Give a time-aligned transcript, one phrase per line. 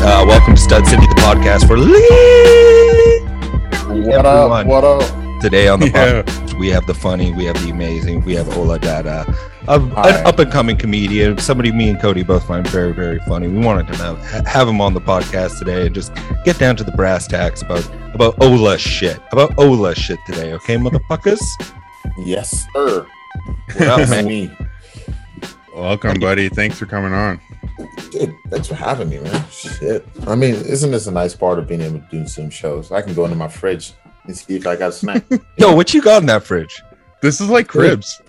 [0.00, 3.20] Uh, welcome to Stud City, the podcast for Lee.
[4.06, 4.66] What up?
[4.66, 5.40] What up?
[5.40, 6.22] Today on the Yeah.
[6.22, 9.24] podcast, we have the funny, we have the amazing, we have Ola Dada,
[9.68, 10.10] a, Hi.
[10.10, 13.48] an up and coming comedian, somebody me and Cody both find very, very funny.
[13.48, 16.12] We wanted to have, have him on the podcast today and just
[16.44, 20.52] get down to the brass tacks about about Ola shit, about Ola shit today.
[20.54, 21.40] Okay, motherfuckers.
[22.18, 23.06] Yes, sir.
[23.76, 24.56] What up, man?
[25.78, 25.86] Me.
[25.86, 26.48] Welcome, buddy.
[26.48, 27.40] Thanks for coming on.
[28.10, 29.44] Dude, thanks for having me, man.
[29.50, 30.06] Shit.
[30.26, 32.90] I mean, isn't this a nice part of being able to do some shows?
[32.92, 33.92] I can go into my fridge
[34.24, 35.24] and see if I got a snack.
[35.58, 36.82] Yo, what you got in that fridge?
[37.22, 38.20] This is like cribs.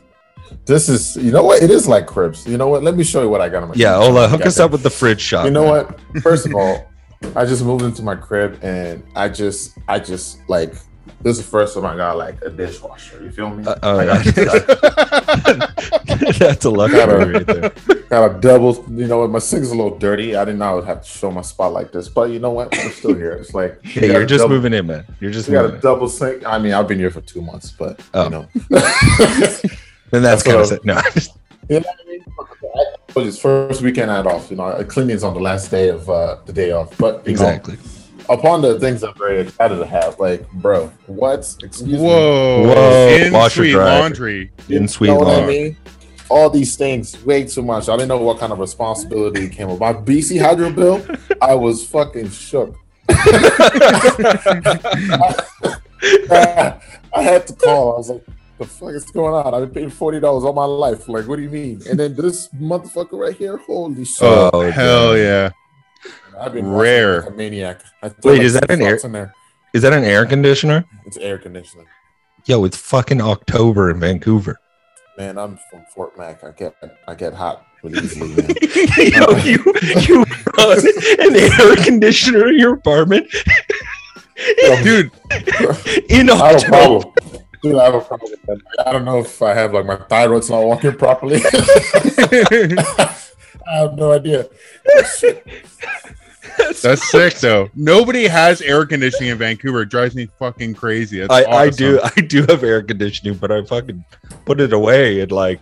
[0.66, 1.62] this is, you know what?
[1.62, 2.45] It is like cribs.
[2.48, 2.84] You know what?
[2.84, 3.95] Let me show you what I got in my Yeah.
[3.98, 4.66] Ola, hook us that.
[4.66, 5.45] up with the fridge shot.
[5.45, 5.85] You know man.
[5.85, 6.23] what?
[6.23, 6.88] First of all,
[7.35, 10.73] I just moved into my crib and I just, I just like,
[11.22, 13.23] this is the first time I got like a dishwasher.
[13.23, 13.66] You feel me?
[13.66, 15.68] Uh, oh, I got, yeah.
[16.40, 17.70] That's a luxury right there.
[18.09, 18.85] got a double.
[18.90, 19.30] You know what?
[19.30, 20.35] My sink's a little dirty.
[20.35, 22.52] I didn't know I would have to show my spot like this, but you know
[22.52, 22.77] what?
[22.77, 23.34] I'm still here.
[23.34, 25.05] It's like you got you're just double- moving in, man.
[25.20, 25.79] You're just You got a in.
[25.82, 26.46] double sink.
[26.46, 28.23] I mean, I've been here for two months, but Oh.
[28.26, 28.48] you know,
[30.12, 30.85] Then that's That's kind of it.
[30.85, 30.96] No,
[31.70, 32.26] you know what I mean.
[32.40, 34.49] I told you, it's first weekend I had off.
[34.49, 36.98] You know, cleaning's on the last day of uh, the day off.
[36.98, 37.76] But exactly.
[37.76, 37.79] know,
[38.30, 41.40] upon the things I'm very excited to have, like, bro, what?
[41.63, 41.98] Excuse me.
[41.99, 42.68] Whoa.
[42.68, 43.99] Whoa, In washer sweet dryer.
[44.02, 44.52] laundry.
[44.70, 45.60] In sweet you know what I laundry.
[45.63, 45.77] mean?
[46.30, 47.90] All these things, way too much.
[47.90, 51.04] I didn't know what kind of responsibility came with my BC Hydro bill.
[51.41, 52.77] I was fucking shook.
[53.12, 53.16] I
[57.24, 57.94] had to call.
[57.94, 58.26] I was like,
[58.60, 59.54] "The fuck is going on?
[59.54, 61.07] I've been paying forty dollars all my life.
[61.10, 64.18] Like, what do you mean?" And then this motherfucker right here, holy shit!
[64.22, 65.50] Oh, hell yeah.
[66.40, 67.22] I've been rare.
[67.22, 67.81] like a maniac.
[68.03, 69.34] I Wait, is that an air- bucks in there?
[69.73, 70.85] Is that an air conditioner?
[71.06, 71.85] It's air conditioning.
[72.45, 74.59] Yo, it's fucking October in Vancouver.
[75.17, 76.44] Man, I'm from Fort Mac.
[76.44, 76.73] I get
[77.07, 78.31] I get hot really easily.
[79.12, 79.63] Yo, you
[80.07, 80.23] you
[80.57, 80.79] run
[81.19, 83.28] an air conditioner in your apartment
[84.84, 85.12] Dude,
[86.09, 86.69] in I have a October.
[87.01, 87.13] problem.
[87.62, 88.88] Dude, I have a problem with that.
[88.88, 91.41] I don't know if I have like my thyroid's not working properly.
[91.44, 93.16] I
[93.67, 94.47] have no idea.
[96.81, 97.69] That's sick though.
[97.75, 99.81] Nobody has air conditioning in Vancouver.
[99.81, 101.19] It drives me fucking crazy.
[101.19, 104.03] That's I, I do I do have air conditioning, but I fucking
[104.45, 105.61] put it away at like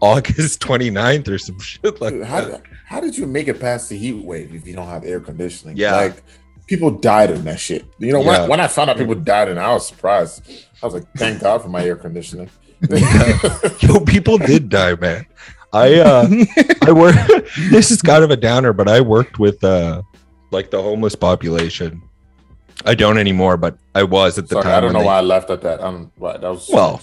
[0.00, 2.62] August 29th or some shit like Dude, how, that.
[2.86, 5.76] how did you make it past the heat wave if you don't have air conditioning?
[5.76, 5.96] Yeah.
[5.96, 6.22] Like
[6.66, 7.84] people died in that shit.
[7.98, 8.42] You know, when, Yeah.
[8.44, 10.42] I, when I found out people died and I was surprised.
[10.82, 12.50] I was like, thank God for my air conditioning.
[13.80, 15.26] Yo, people did die, man.
[15.72, 16.28] I uh
[16.82, 17.16] I work
[17.70, 20.02] this is kind of a downer, but I worked with uh
[20.50, 22.02] like the homeless population.
[22.84, 24.74] I don't anymore, but I was at the Sorry, time.
[24.74, 25.80] I don't know they- why I left at that.
[25.80, 27.00] Um, right, that was Well.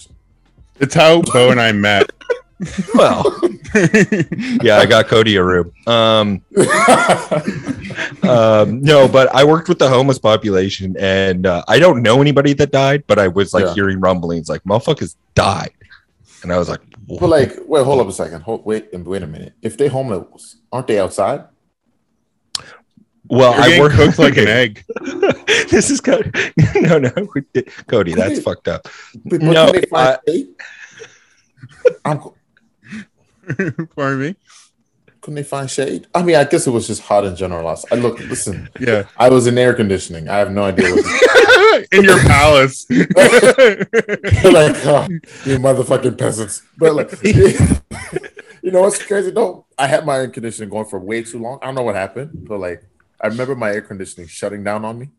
[0.79, 2.09] It's how Bo and I met.
[2.93, 3.23] Well,
[4.61, 5.71] yeah, I got Cody a room.
[5.87, 6.43] Um,
[8.23, 12.53] um, no, but I worked with the homeless population, and uh, I don't know anybody
[12.53, 13.73] that died, but I was like Yeah.
[13.73, 15.71] hearing rumblings, like motherfuckers died,
[16.43, 18.41] and I was like, but like, wait, hold up a second.
[18.43, 19.53] Hold, wait, and wait a minute.
[19.61, 21.45] If they homeless, aren't they outside?
[23.31, 24.83] Well, I work cooked like an egg.
[25.69, 26.33] this is kind
[26.75, 27.11] no, no,
[27.87, 28.87] Cody, that's fucked up.
[29.25, 30.47] But, but No, can they find shade?
[32.05, 32.21] I'm,
[33.95, 34.35] Pardon me?
[35.21, 36.07] couldn't they find shade?
[36.15, 37.67] I mean, I guess it was just hot in general.
[37.67, 39.03] I, I look, listen, Yeah.
[39.17, 40.27] I was in air conditioning.
[40.27, 40.91] I have no idea.
[40.91, 42.85] What in your palace.
[42.89, 43.07] like,
[44.85, 45.07] oh,
[45.45, 46.63] you motherfucking peasants.
[46.77, 49.65] But like, you know what's crazy though?
[49.77, 51.59] I had my air conditioning going for way too long.
[51.61, 52.83] I don't know what happened, but like,
[53.21, 55.09] I remember my air conditioning shutting down on me,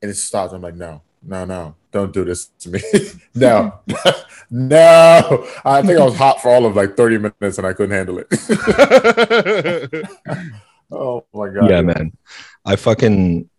[0.00, 0.54] and it stopped.
[0.54, 2.80] I'm like, no, no, no, don't do this to me.
[3.34, 3.80] no,
[4.50, 5.46] no.
[5.64, 8.18] I think I was hot for all of like 30 minutes, and I couldn't handle
[8.18, 8.28] it.
[10.90, 11.70] oh my god.
[11.70, 12.16] Yeah, man.
[12.64, 13.50] I fucking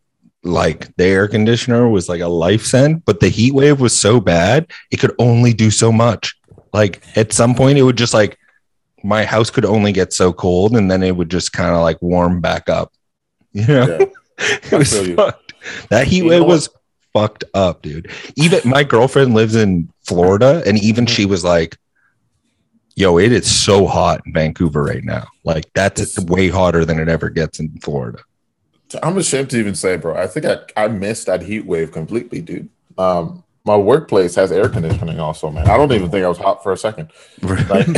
[0.43, 4.19] like the air conditioner was like a life send, but the heat wave was so
[4.19, 6.35] bad it could only do so much.
[6.73, 8.39] Like at some point, it would just like
[9.03, 12.01] my house could only get so cold, and then it would just kind of like
[12.01, 12.91] warm back up.
[13.53, 14.05] You know, Yeah.
[14.71, 15.15] it was you.
[15.15, 15.53] fucked.
[15.89, 16.69] That heat wave was
[17.13, 18.09] fucked up, dude.
[18.35, 21.77] Even my girlfriend lives in Florida, and even she was like,
[22.95, 25.27] "Yo, it is so hot in Vancouver right now.
[25.43, 28.19] Like that's It's- way hotter than it ever gets in Florida."
[29.03, 30.15] I'm ashamed to even say, bro.
[30.17, 32.67] I think I, I missed that heat wave completely, dude.
[32.97, 35.69] Um, my workplace has air conditioning also, man.
[35.69, 37.09] I don't even think I was hot for a second.
[37.41, 37.87] Like,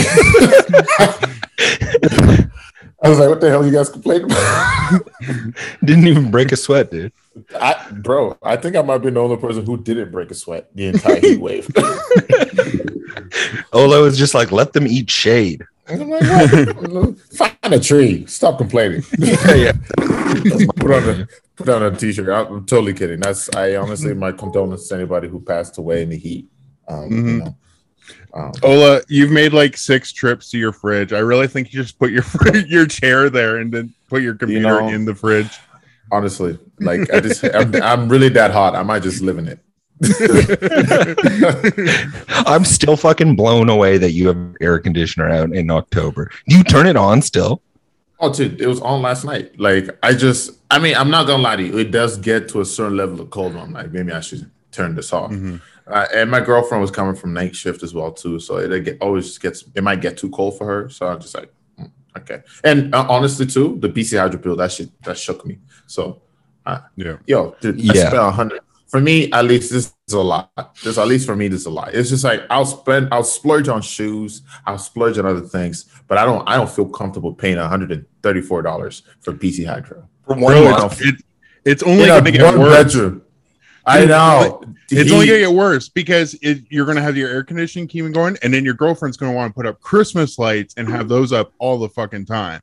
[3.03, 5.01] I was like, what the hell you guys complaining about?
[5.83, 7.11] Didn't even break a sweat, dude.
[7.59, 10.69] I, bro, I think I might be the only person who didn't break a sweat
[10.75, 11.67] the entire heat wave.
[13.73, 15.65] Ola was just like, let them eat shade.
[15.87, 17.17] I'm like, what?
[17.35, 18.25] Find a tree.
[18.27, 19.03] Stop complaining.
[19.17, 19.71] yeah, yeah.
[20.77, 21.27] put on a
[21.57, 22.29] put on a t-shirt.
[22.29, 23.19] I'm totally kidding.
[23.19, 26.47] That's I honestly my condolences to anybody who passed away in the heat.
[26.87, 27.39] Um, you Mhm.
[27.45, 27.55] know.
[28.33, 31.13] Um, Ola, you've made like six trips to your fridge.
[31.13, 34.33] I really think you just put your fr- your chair there and then put your
[34.35, 35.49] computer know- in the fridge.
[36.11, 38.75] honestly, like I just I'm, I'm really that hot.
[38.75, 39.59] I might just live in it.
[42.45, 46.29] I'm still fucking blown away that you have air conditioner out in October.
[46.47, 47.61] Do you turn it on still?
[48.19, 49.59] Oh, dude, it was on last night.
[49.59, 51.77] Like I just, I mean, I'm not gonna lie to you.
[51.77, 53.53] It does get to a certain level of cold.
[53.53, 55.31] where I'm like, maybe I should turn this off.
[55.31, 55.61] Mhm.
[55.87, 58.97] Uh, and my girlfriend was coming from night shift as well too, so it, it
[59.01, 60.89] always gets it might get too cold for her.
[60.89, 62.41] So I'm just like, mm, okay.
[62.63, 65.59] And uh, honestly, too, the BC Hydro bill that shit that shook me.
[65.87, 66.21] So,
[66.65, 67.17] uh, Yeah.
[67.27, 68.07] yo, dude, I Yeah.
[68.07, 68.61] spent a hundred.
[68.87, 70.51] For me, at least this is a lot.
[70.83, 71.95] This at least for me, this is a lot.
[71.95, 76.19] It's just like I'll spend, I'll splurge on shoes, I'll splurge on other things, but
[76.19, 80.07] I don't, I don't feel comfortable paying 134 dollars for BC Hydro.
[80.27, 81.01] For one Bro, month?
[81.01, 81.15] it's, it,
[81.65, 82.93] it's only a going to get one worse.
[82.93, 83.22] bedroom.
[83.85, 84.63] I know.
[84.91, 87.43] It's He- only going to get worse because it, you're going to have your air
[87.43, 90.73] conditioning keeping going, and then your girlfriend's going to want to put up Christmas lights
[90.77, 92.61] and have those up all the fucking time.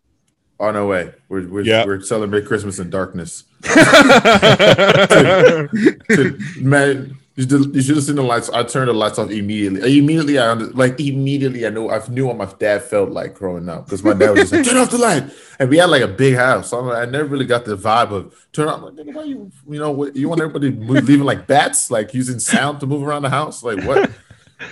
[0.58, 1.12] Oh no way.
[1.28, 1.84] We're we're, Yeah.
[1.86, 3.44] we're celebrating Christmas in darkness.
[3.64, 5.66] yeah,
[6.08, 8.50] Dude, Man, you, did, you should have seen the lights.
[8.50, 9.98] I turned the lights off immediately.
[9.98, 11.64] Immediately, I under, like immediately.
[11.66, 14.40] I knew I knew what my dad felt like growing up because my dad was
[14.40, 15.24] just like, "Turn off the light,"
[15.58, 16.70] and we had like a big house.
[16.70, 18.82] So I never really got the vibe of turn off.
[18.82, 22.38] Like, why you you know what you want everybody move, leaving like bats, like using
[22.40, 23.62] sound to move around the house?
[23.62, 24.10] Like what?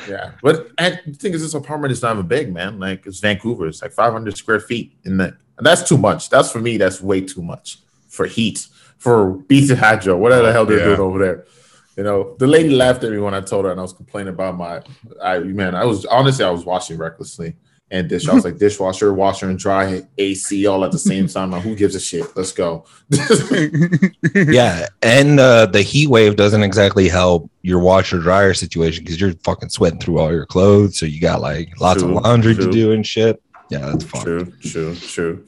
[0.06, 2.78] Yeah, but and the thing is, this apartment is not even big, man.
[2.78, 3.66] Like it's Vancouver.
[3.68, 6.28] It's like 500 square feet, and that and that's too much.
[6.28, 6.76] That's for me.
[6.76, 8.66] That's way too much for heat
[8.98, 10.18] for BC Hydro.
[10.18, 10.84] Whatever the hell they're Yeah.
[10.96, 11.44] doing over there.
[11.98, 14.32] You know, the lady laughed at me when I told her, and I was complaining
[14.32, 14.80] about my.
[15.20, 17.56] I man, I was honestly, I was washing recklessly
[17.90, 18.28] and dish.
[18.28, 21.50] I was like dishwasher, washer, and dry AC all at the same time.
[21.50, 22.24] Like, who gives a shit?
[22.36, 22.84] Let's go.
[24.34, 29.32] yeah, and uh, the heat wave doesn't exactly help your washer dryer situation because you're
[29.42, 32.70] fucking sweating through all your clothes, so you got like lots True, of laundry to
[32.70, 33.42] do and shit.
[33.70, 34.22] Yeah, that's fucked.
[34.22, 35.44] true, true, true.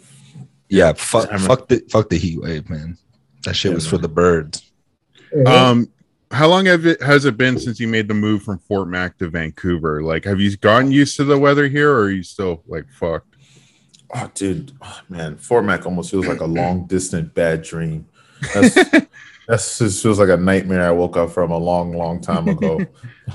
[0.69, 2.99] Yeah, fuck, fuck the fuck the heat wave, man.
[3.44, 4.69] That shit Yeah, was for the birds.
[5.46, 5.88] um,
[6.31, 9.19] how long have it has it been since you made the move from Fort Mac
[9.19, 10.03] to Vancouver?
[10.03, 13.35] Like, have you gotten used to the weather here, or are you still like fucked?
[14.15, 18.06] Oh, dude, oh, man, Fort Mac almost feels like a long distant bad dream.
[18.55, 18.75] That's
[19.49, 22.81] that's just feels like a nightmare I woke up from a long, long time ago.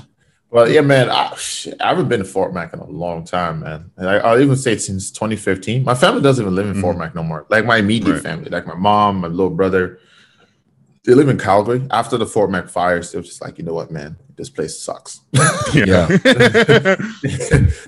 [0.50, 3.60] but yeah, man, I, shit, I haven't been to Fort Mac in a long time,
[3.60, 3.90] man.
[3.98, 5.84] And I, I'll even say since 2015.
[5.84, 7.00] My family doesn't even live in Fort mm-hmm.
[7.00, 7.44] Mac no more.
[7.50, 8.22] Like my immediate Right.
[8.22, 9.98] family, like my mom, my little brother,
[11.06, 11.86] they live in Calgary.
[11.90, 14.78] After the Fort Mac fires, they were just like, you know what, man, this place
[14.78, 15.20] sucks.
[15.74, 16.06] Yeah.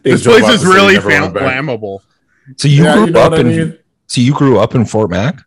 [0.02, 2.00] This place is really never fam- flammable.
[2.56, 3.78] So you Yeah, grew you know up what I in mean?
[4.06, 5.40] so you grew up in Fort Mac?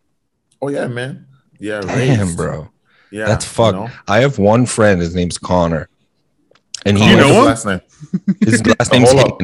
[0.61, 1.25] Oh yeah, man.
[1.59, 2.37] Yeah, Damn, raised.
[2.37, 2.69] bro.
[3.11, 3.75] Yeah, That's you fucked.
[3.75, 3.89] know?
[4.07, 5.89] I have one friend, his name's Connor.
[6.85, 7.45] And he You What's know his him?
[7.45, 7.81] Last name?
[8.41, 9.41] his last name's hold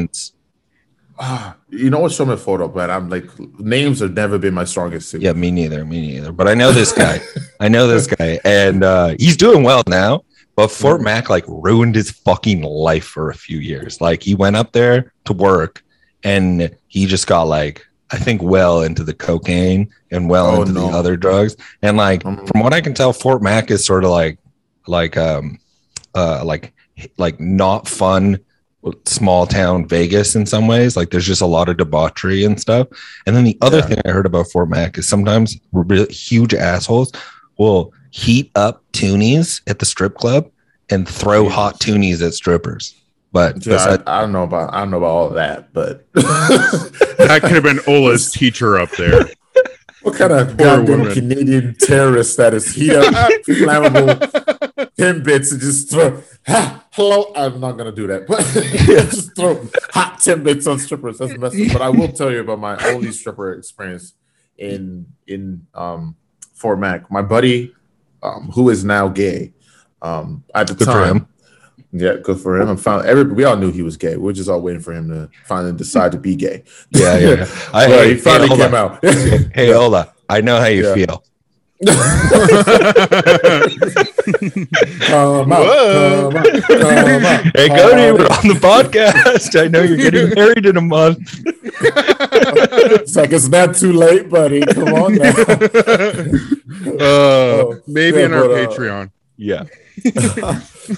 [1.19, 3.25] Ah, you know what's Show me a photo, but I'm like
[3.59, 5.21] names have never been my strongest suit.
[5.21, 5.85] Yeah, me neither.
[5.85, 6.31] Me neither.
[6.31, 7.19] But I know this guy.
[7.59, 10.23] I know this guy, and uh, he's doing well now.
[10.55, 14.01] But Fort Mac like ruined his fucking life for a few years.
[14.01, 15.83] Like he went up there to work,
[16.23, 20.73] and he just got like I think well into the cocaine and well Oh, into
[20.73, 20.89] no.
[20.89, 21.55] the other drugs.
[21.83, 22.47] And like Mhm.
[22.47, 24.39] from what I can tell, Fort Mac is sort of like
[24.87, 25.59] like um
[26.15, 26.73] uh like
[27.17, 28.39] like not fun
[29.05, 30.95] small town Vegas in some ways.
[30.97, 32.87] Like there's just a lot of debauchery and stuff.
[33.25, 33.85] And then the other Yeah.
[33.87, 37.11] thing I heard about Fort Mac is sometimes really huge assholes
[37.57, 40.49] will heat up toonies at the strip club
[40.89, 41.55] and throw Jesus.
[41.55, 42.95] hot toonies at strippers.
[43.33, 45.73] But Yeah, besides, I, I don't know about I don't know about all of that,
[45.73, 49.25] but That could have been Ola's teacher up there.
[50.01, 51.11] what kind of goddamn.
[51.11, 53.05] Canadian terrorist that is heat up
[53.47, 54.56] flammable
[54.97, 57.31] tin bits and just throw ha, hello?
[57.35, 58.39] I'm not gonna do that, but
[59.09, 61.19] just throw hot tin bits on strippers.
[61.19, 61.73] That's messed up.
[61.73, 64.13] But I will tell you about my only stripper experience
[64.57, 66.15] in in um
[66.53, 67.09] Fort Mac.
[67.11, 67.73] My buddy,
[68.23, 69.53] um, who is now gay,
[70.01, 71.17] um, at the Good for time.
[71.17, 71.27] him.
[71.93, 72.67] Yeah, good for him.
[72.69, 74.17] And found every we all knew he was gay.
[74.17, 76.63] We are just all waiting for him to finally decide to be gay.
[76.91, 77.47] yeah, yeah.
[77.73, 79.05] I, Well, hey, he finally hey, came out.
[79.55, 80.93] hey, Ola, I know how you Yeah.
[80.93, 81.23] feel.
[85.05, 86.29] Come out, Whoa.
[86.31, 87.43] come out, come out.
[87.55, 89.59] Hey, Cody, we're on the podcast.
[89.61, 91.19] I know you're getting married in a month.
[91.79, 94.61] It's like it's not too late, buddy.
[94.65, 95.33] Come on now.
[96.99, 97.03] Uh,
[97.59, 99.11] Oh, maybe yeah, in our but, uh, Patreon.
[99.37, 99.65] Yeah.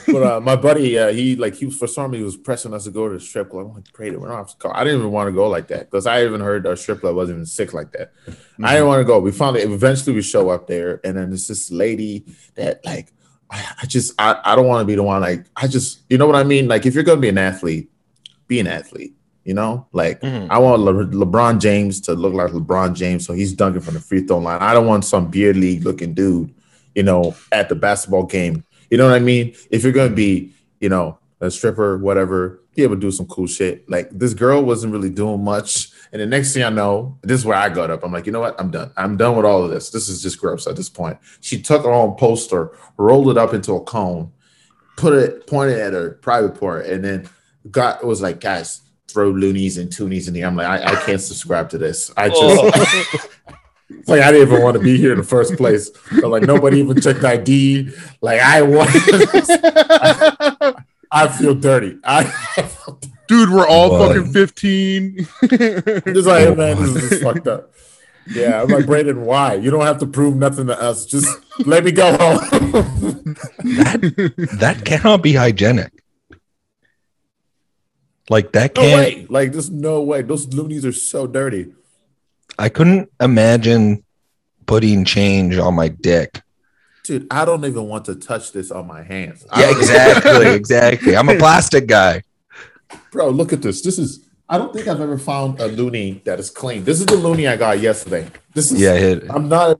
[0.07, 2.73] but uh, my buddy, uh, he like he was for some reason he was pressing
[2.73, 3.67] us to go to the strip club.
[3.67, 4.53] I'm like, great, we don't have.
[4.73, 7.15] I didn't even want to go like that because I even heard our strip club
[7.15, 8.13] wasn't even sick like that.
[8.63, 9.19] I didn't want to go.
[9.19, 13.11] We finally eventually we show up there, and then it's this lady that like
[13.49, 16.17] I, I just I, I don't want to be the one like I just you
[16.17, 16.67] know what I mean.
[16.67, 17.89] Like if you're gonna be an athlete,
[18.47, 19.15] be an athlete.
[19.45, 20.47] You know, like Mhm.
[20.51, 23.99] I want Le- LeBron James to look like LeBron James, so he's dunking from the
[23.99, 24.61] free throw line.
[24.61, 26.53] I don't want some beard league looking dude,
[26.95, 28.63] you know, at the basketball game.
[28.89, 29.55] You know what I mean?
[29.69, 33.47] If you're gonna be, you know, a stripper, whatever, be able to do some cool
[33.47, 33.89] shit.
[33.89, 37.45] Like this girl wasn't really doing much, and the next thing I know, this is
[37.45, 38.03] where I got up.
[38.03, 38.59] I'm like, you know what?
[38.59, 38.91] I'm done.
[38.97, 39.89] I'm done with all of this.
[39.89, 41.17] This is just gross at this point.
[41.41, 44.31] She took her own poster, rolled it up into a cone,
[44.97, 47.29] put it, pointed at her private part, and then
[47.69, 50.47] got was like, guys, throw loonies and toonies in here.
[50.47, 52.11] I'm like, I, I can't subscribe to this.
[52.15, 53.53] I just oh.
[53.89, 55.89] it's like I didn't even want to be here in the first place.
[56.21, 57.89] But like nobody even checked ID.
[58.21, 58.89] Like I want
[61.11, 61.97] I feel dirty.
[62.03, 62.23] I
[63.27, 64.15] Dude, we're all What?
[64.15, 65.15] fucking 15.
[65.17, 67.71] just like oh hey, man, this is just fucked up.
[68.27, 69.55] Yeah, I'm like Brandon, why?
[69.55, 71.05] You don't have to prove nothing to us.
[71.05, 71.27] Just
[71.65, 72.37] let me go home.
[73.63, 75.91] That that cannot be hygienic.
[78.29, 79.25] Like that can't way.
[79.29, 80.21] Like there's no way.
[80.21, 81.73] Those loonies are so dirty.
[82.59, 84.03] I couldn't imagine
[84.65, 86.41] putting change on my dick.
[87.05, 89.45] Dude, I don't even want to touch this on my hands.
[89.57, 91.15] Yeah, exactly, exactly.
[91.15, 92.21] I'm a plastic guy.
[93.11, 93.81] Bro, look at this.
[93.81, 96.83] This is I don't think I've ever found a loony that is clean.
[96.83, 98.27] This is the loony I got yesterday.
[98.53, 99.23] This is Yeah, hit.
[99.29, 99.79] I'm not.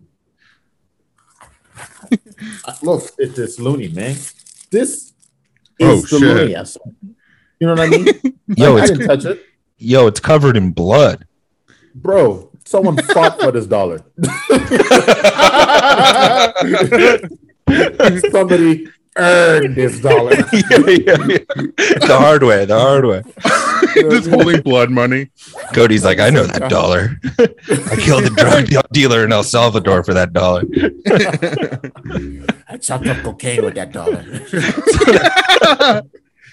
[2.81, 4.15] Look at this loony, man.
[4.71, 5.13] This
[5.79, 6.21] is Oh, the shit.
[6.21, 6.55] loony.
[6.55, 6.79] I saw.
[7.59, 8.05] You know what I mean?
[8.55, 9.43] Yo, Like, I didn't touch it,
[9.77, 11.25] yo, it's covered in blood.
[11.95, 12.49] bro.
[12.69, 13.99] Someone fought for this dollar.
[18.29, 20.33] Somebody earned this dollar.
[20.53, 21.38] yeah, yeah, yeah.
[21.47, 23.23] The hard way, the hard way.
[24.11, 25.31] Just holding blood money.
[25.73, 27.19] Cody's like, I know that dollar.
[27.39, 30.61] I killed a drug dealer in El Salvador for that dollar.
[32.67, 34.23] I chopped up cocaine with that dollar.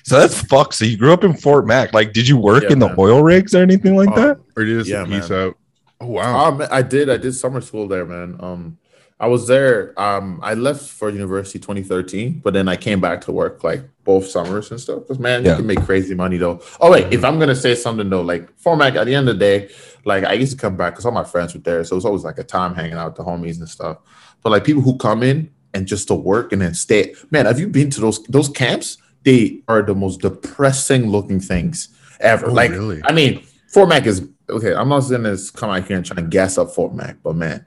[0.05, 0.77] So that's fucked.
[0.77, 1.93] So you grew up in Fort Mac.
[1.93, 2.97] Like, did you work Yeah, in the man.
[2.99, 4.39] oil rigs or anything like Oh, that?
[4.57, 5.49] Or did you just Yeah, peace man.
[5.49, 5.59] out.
[6.01, 6.47] Oh, wow.
[6.49, 7.09] Um, I did.
[7.11, 8.37] I did summer school there, man.
[8.41, 8.79] Um,
[9.19, 9.99] I was there.
[9.99, 14.27] Um, I left for university 2013, but then I came back to work like both
[14.27, 15.01] summers and stuff.
[15.01, 15.53] Because man, Yeah.
[15.53, 16.61] you can make crazy money though.
[16.83, 19.37] Oh wait, if I'm gonna say something though, like Fort Mac, at the end of
[19.37, 19.71] the day,
[20.05, 22.05] like I used to come back because all my friends were there, so it was
[22.05, 23.97] always like a time hanging out with the homies and stuff.
[24.43, 27.59] But like people who come in and just to work and then stay, man, have
[27.59, 28.99] you been to those those camps?
[29.25, 31.89] They are the most depressing looking things
[32.21, 32.49] ever.
[32.51, 33.01] Oh, like really?
[33.05, 34.75] I mean, Fort Mac is okay.
[34.75, 37.35] I'm not saying this come out here and try and gas up Fort Mac, but
[37.37, 37.65] man,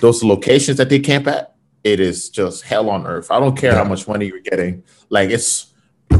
[0.00, 1.54] those locations that they camp at,
[1.84, 3.30] it is just hell on earth.
[3.30, 4.82] I don't care how much money you're getting.
[5.08, 5.72] Like it's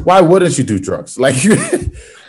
[0.05, 1.19] why wouldn't you do drugs?
[1.25, 1.57] Like you're,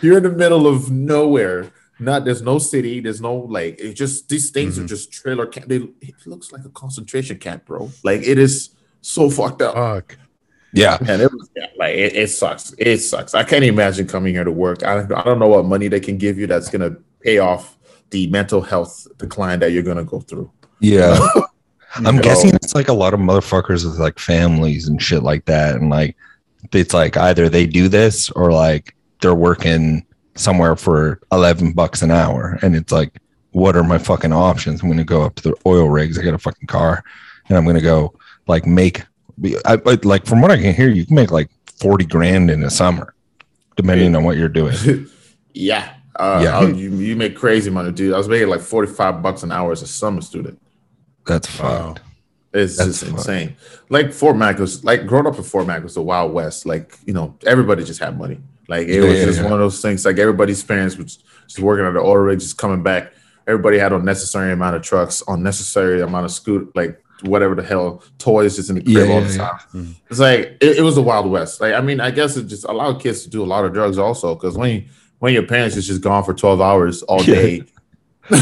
[0.02, 1.72] you're in the middle of nowhere.
[2.02, 4.88] Not there's no city, there's no like it just these things are Mhm.
[4.88, 5.68] just trailer camp.
[5.68, 7.92] They, it looks like a concentration camp, bro.
[8.04, 8.70] Like it is
[9.02, 9.76] so fucked up.
[9.76, 10.18] Fuck.
[10.72, 10.98] Yeah.
[11.02, 12.74] Man, it was yeah, like it, it sucks.
[12.78, 13.34] It sucks.
[13.34, 14.84] I can't imagine coming here to work.
[14.84, 17.78] I, I don't know what money they can give you that's gonna pay off
[18.12, 20.50] the mental health decline that you're gonna go through.
[20.80, 21.20] Yeah.
[21.96, 22.22] I'm No.
[22.22, 25.76] guessing it's like a lot of motherfuckers with like families and shit like that.
[25.76, 26.16] And like,
[26.72, 32.12] it's like either they do this or like they're working somewhere for 11 bucks an
[32.12, 32.60] hour.
[32.62, 33.18] And it's like,
[33.52, 34.82] what are my fucking options?
[34.82, 36.20] I'm going to go up to the oil rigs.
[36.20, 37.04] I got a fucking car
[37.50, 38.14] and I'm going to go
[38.48, 39.04] like make,
[39.66, 41.50] I, I- like from what I can hear, you can make like
[41.82, 43.16] 40 grand in a summer,
[43.76, 45.08] depending on what you're doing.
[45.56, 45.96] yeah.
[46.16, 46.62] Uh, Yeah.
[46.68, 48.14] You, you make crazy money, dude.
[48.14, 50.60] I was making like 45 bucks an hour as a summer student.
[51.26, 51.94] That's Wow.
[51.94, 52.02] fucked.
[52.52, 53.56] It's That's just insane.
[53.90, 56.66] Like Fort Mac was like growing up in Fort Mac was the Wild West.
[56.66, 58.40] Like, you know, everybody just had money.
[58.68, 59.44] Like it Yeah, was just yeah.
[59.44, 60.04] one of those things.
[60.04, 63.14] Like everybody's parents was just working at the oil rig, just coming back.
[63.48, 68.56] Everybody had unnecessary amount of trucks, unnecessary amount of scoot, like whatever the hell, toys
[68.56, 69.60] just in the crib Yeah, all the time.
[69.76, 69.96] Mhm.
[70.10, 71.62] It's like it, it was the Wild West.
[71.62, 73.98] Like I mean, I guess it just allowed kids to do a lot of drugs
[74.00, 74.84] also because when you,
[75.20, 77.36] when your parents is just gone for 12 hours all Yeah.
[77.36, 77.52] day.
[78.32, 78.38] you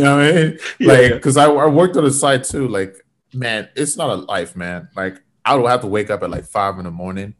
[0.00, 0.58] know what I mean?
[0.80, 2.68] Like, because I, I worked on the site too.
[2.68, 2.94] Like,
[3.34, 4.88] man, it's not a life, man.
[4.96, 7.34] Like, I would have to wake up at like five in the morning.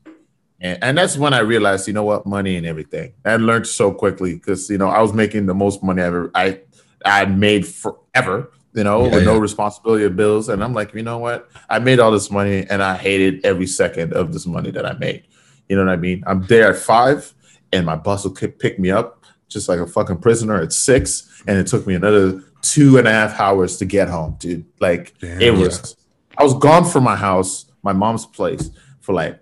[0.61, 3.13] And, and that's when I realized, you know what, money and everything.
[3.25, 6.61] I learned so quickly because you know I was making the most money ever I
[7.05, 10.49] I made forever, you know, Yeah, with no responsibility of bills.
[10.49, 11.49] And I'm like, you know what?
[11.71, 14.95] I made all this money and I hated every second of this money that I
[14.95, 15.25] made.
[15.69, 16.25] You know what I mean?
[16.27, 17.33] I'm there at five,
[17.73, 21.59] and my bus will pick me up just like a fucking prisoner at six, and
[21.59, 24.67] it took me another two and a half hours to get home, dude.
[24.79, 25.41] Like Damn.
[25.41, 25.97] it was,
[26.37, 27.65] I was gone from my house.
[27.83, 28.71] My my mom's place
[29.01, 29.41] for like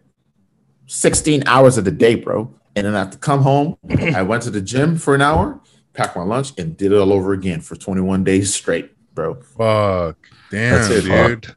[0.87, 2.55] 16 hours of the day, bro.
[2.77, 3.77] And then I have to come home.
[4.15, 5.61] I went to the gym for an hour,
[5.95, 9.35] packed my lunch, and did it all over again for 21 days straight, bro.
[9.35, 10.17] Fuck.
[10.51, 11.57] Damn, That's it, dude.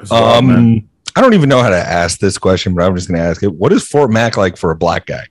[0.00, 0.44] It's wild.
[0.44, 3.42] Um, I don't even know how to ask this question, but I'm just gonna ask
[3.42, 3.54] it.
[3.54, 5.26] What is Fort Mac like for a black guy?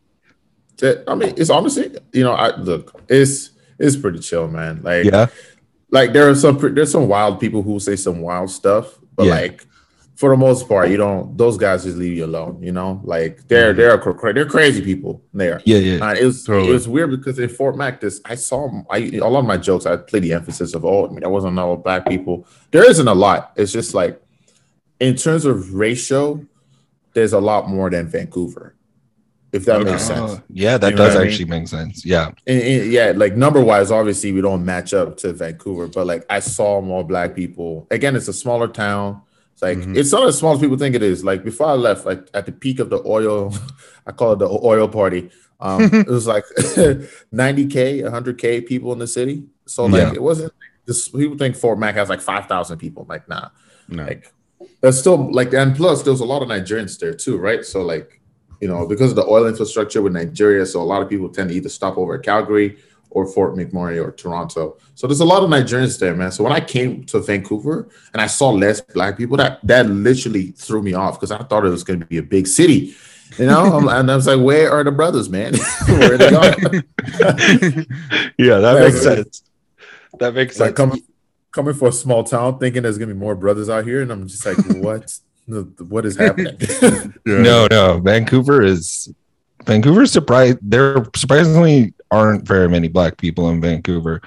[0.82, 4.82] That- I mean, it's honestly, you know, I look, it's it's pretty chill, man.
[4.84, 5.28] Like, Yeah,
[5.90, 9.34] like there are some there's some wild people who say some wild stuff, but Yeah.
[9.36, 9.66] like
[10.16, 11.36] for the most part, you don't.
[11.36, 12.62] Those guys just leave you alone.
[12.62, 15.24] You know, like they're they're cra- they're crazy people.
[15.34, 15.60] There.
[15.66, 16.06] yeah, yeah.
[16.10, 16.70] Uh, it was Totally.
[16.70, 19.58] it was weird because in Fort Mac, this I saw I a lot of my
[19.58, 19.88] jokes.
[19.88, 22.46] I play the emphasis of oh, I mean, there wasn't all black people.
[22.70, 23.54] There isn't a lot.
[23.56, 24.22] It's just like
[25.00, 26.46] in terms of ratio,
[27.14, 28.76] there's a lot more than Vancouver,
[29.54, 29.92] if that Okay.
[29.92, 30.32] makes sense.
[30.32, 32.06] Uh, yeah, that You does what I actually make sense.
[32.06, 36.08] Yeah, And, and, yeah, like number wise, obviously we don't match up to Vancouver, but
[36.08, 37.88] like I saw more black people.
[37.92, 39.22] Again, it's a smaller town.
[39.54, 39.98] It's like Mhm.
[39.98, 41.24] it's not as small as people think it is.
[41.24, 43.54] Like before I left, like at the peak of the oil,
[44.08, 45.30] I call it the oil party.
[45.60, 46.46] Um, it was like
[47.34, 49.44] 90k, 100k people in the city.
[49.66, 50.14] So like Yeah.
[50.14, 50.54] it wasn't.
[50.86, 53.06] This people think Fort Mac has like 5,000 people.
[53.08, 53.50] Like nah,
[53.88, 54.04] No.
[54.04, 54.32] like
[54.82, 57.64] that's still like and plus there's a lot of Nigerians there too, right?
[57.66, 58.21] So like
[58.62, 61.50] you know because of the oil infrastructure with Nigeria, so a lot of people tend
[61.50, 62.78] to either stop over at Calgary
[63.10, 64.78] or Fort McMurray or Toronto.
[64.96, 66.32] So there's a lot of Nigerians there, man.
[66.32, 70.52] So when I came to Vancouver and I saw less black people, that that literally
[70.52, 72.96] threw me off because I thought it was going to be a big city.
[73.38, 75.54] You know, and I was like, "Where are the brothers, man?
[75.88, 76.54] Where are they going?"
[78.38, 79.44] yeah, that Yeah, makes sense.
[80.20, 80.78] That makes like sense.
[80.78, 81.04] coming
[81.52, 84.28] coming for a small town, thinking there's gonna be more brothers out here, and I'm
[84.28, 85.18] just like, "What?
[85.48, 86.58] What is happening?"
[87.26, 87.42] Yeah.
[87.42, 89.14] No, no, Vancouver is
[89.66, 90.58] Vancouver surprised.
[90.62, 94.22] There surprisingly aren't very many black people in Vancouver.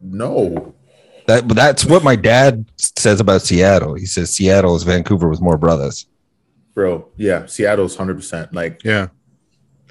[0.00, 0.74] no.
[1.26, 2.64] That that's what my dad
[2.98, 3.94] says about Seattle.
[3.94, 6.06] He says Seattle is Vancouver with more brothers.
[6.74, 8.52] Bro, yeah, Seattle's hundred percent.
[8.52, 9.08] Like, Yeah.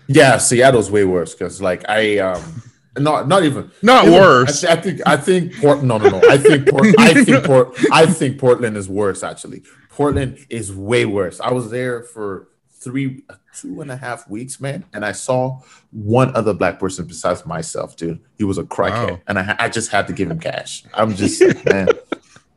[0.07, 2.61] yeah, Seattle's way worse because, like, I um,
[2.97, 4.65] not not even Not even- worse.
[4.65, 5.81] I, I think I think Port.
[5.83, 6.21] No, no, no.
[6.29, 6.87] I think Port.
[6.99, 7.77] I think Port.
[7.91, 9.23] I think Portland is worse.
[9.23, 11.39] Actually, Portland is way worse.
[11.39, 13.23] I was there for three,
[13.59, 15.59] two and a half weeks, man, and I saw
[15.91, 18.19] one other black person besides myself, dude.
[18.37, 19.19] He was a crackhead, Wow.
[19.27, 20.83] and I, I just had to give him cash.
[20.93, 21.89] I'm just man.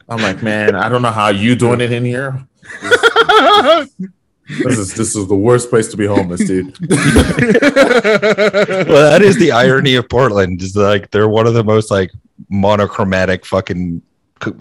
[0.08, 2.46] I'm like, man, I don't know how you doing it in here.
[4.48, 6.76] This is this is the worst place to be homeless, dude.
[6.90, 6.98] Well,
[9.10, 10.60] that is the irony of Portland.
[10.60, 12.10] Is like they're one of the most like
[12.50, 14.02] monochromatic fucking c-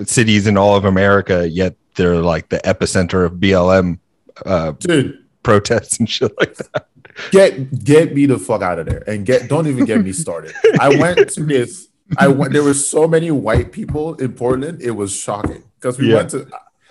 [0.06, 1.48] cities in all of America.
[1.50, 4.00] Yet they're like the epicenter of BLM
[4.46, 6.88] uh, dude, protests and shit like that.
[7.32, 10.54] get get me the fuck out of there and get don't even get me started.
[10.80, 11.88] I went to this.
[12.18, 12.54] I went.
[12.54, 14.82] There were so many white people in Portland.
[14.82, 16.16] It was shocking because we Yeah.
[16.18, 16.48] went to.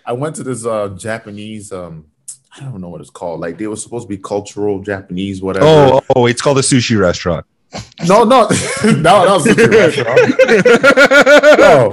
[0.06, 1.72] I went to this uh Japanese.
[1.72, 2.06] um
[2.56, 3.40] I don't know what it's called.
[3.40, 5.66] Like they were supposed to be cultural Japanese, whatever.
[5.66, 7.46] Oh, oh, it's called a sushi restaurant.
[8.06, 10.20] No, no, no, that was a good restaurant.
[11.60, 11.90] No,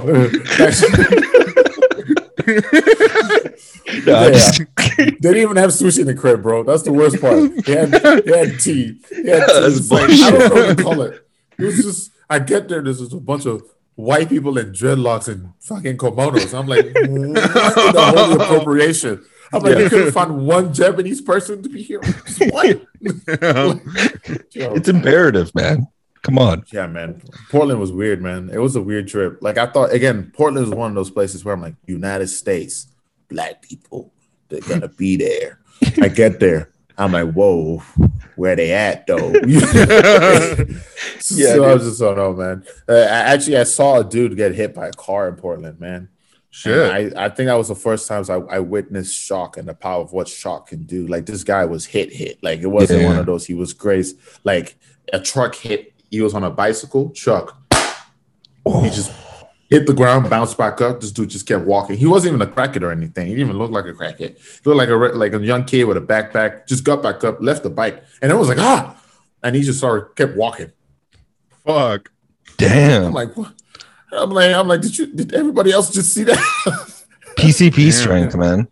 [4.06, 4.30] No, Yeah.
[4.30, 4.62] just-
[4.98, 6.62] They didn't even have sushi in the crib, bro.
[6.64, 7.50] That's the worst part.
[7.64, 8.98] They had, they had tea.
[9.10, 9.60] They had tea.
[9.60, 11.26] That's like, I don't know what to call it.
[11.58, 13.62] It was just, I get there, there's just a bunch of
[13.94, 16.56] white people in dreadlocks and fucking kimonos.
[16.58, 19.24] I'm like, what the holy appropriation?
[19.52, 19.82] I'm like, Yeah.
[19.84, 22.00] you couldn't find one Japanese person to be here.
[22.40, 22.50] Yo.
[23.00, 25.88] it's imperative, man.
[26.22, 26.64] Come on.
[26.72, 27.22] Yeah, man.
[27.50, 28.50] Portland was weird, man.
[28.52, 29.38] It was a weird trip.
[29.40, 32.88] Like I thought, again, Portland is one of those places where I'm like, United States,
[33.28, 34.12] black people,
[34.48, 35.60] they're gonna be there.
[36.02, 36.70] I get there.
[36.98, 37.78] I'm like, whoa,
[38.34, 39.32] where they at though?
[41.20, 42.64] so Yeah, I was just, oh no, man.
[42.88, 46.08] Uh, I, actually, I saw a dude get hit by a car in Portland, man.
[46.50, 46.76] Shit.
[46.90, 49.74] And I, I think that was the first times I, I witnessed shock and the
[49.74, 51.06] power of what shock can do.
[51.06, 52.42] Like this guy was hit, hit.
[52.42, 53.08] Like it wasn't Yeah.
[53.08, 53.46] one of those.
[53.46, 54.16] He was grazed.
[54.44, 54.76] Like
[55.12, 55.92] a truck hit.
[56.10, 57.10] He was on a bicycle.
[57.10, 57.54] Truck.
[58.66, 59.12] He just
[59.70, 61.00] hit the ground, bounced back up.
[61.00, 61.96] This dude just kept walking.
[61.96, 63.26] He wasn't even a crackhead or anything.
[63.26, 64.36] He didn't even look like a crackhead.
[64.38, 66.66] He looked like a like a young kid with a backpack.
[66.66, 68.98] Just got back up, left the bike, and it was like ah,
[69.42, 70.72] and he just started kept walking.
[71.64, 72.10] Fuck.
[72.56, 73.06] Damn.
[73.06, 73.52] I'm like, what?
[74.12, 75.06] I'm like, I'm like, did you?
[75.06, 76.38] Did everybody else just see that?
[77.36, 77.92] PCP Damn.
[77.92, 78.68] strength, man.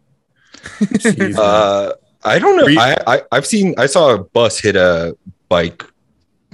[0.81, 1.35] Jeez, man.
[1.39, 1.93] Uh,
[2.25, 2.67] I don't know.
[2.67, 3.75] Re- I, I I've seen.
[3.79, 5.17] I saw a bus hit a
[5.49, 5.85] bike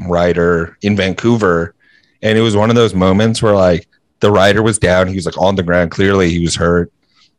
[0.07, 1.75] rider in Vancouver,
[2.23, 3.89] and it was one of those moments where like
[4.21, 5.09] the rider was down.
[5.09, 5.91] He was like on the ground.
[5.91, 6.93] Clearly, he was hurt.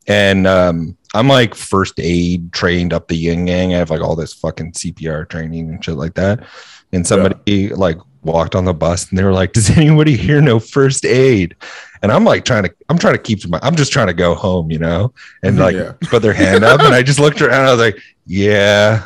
[0.08, 3.73] And um, I'm like first aid trained up the yin yang.
[3.73, 6.45] I have like all this fucking CPR training and shit like that.
[6.91, 10.59] And somebody like walked on the bus and they were like, Does anybody here know
[10.59, 11.55] first aid?
[12.01, 14.36] And I'm like trying to, I'm trying to keep my, I'm just trying to go
[14.36, 15.93] home, you know, and like Yeah.
[16.03, 16.81] put their hand up.
[16.81, 17.65] And I just looked around.
[17.67, 19.05] I was like, Yeah,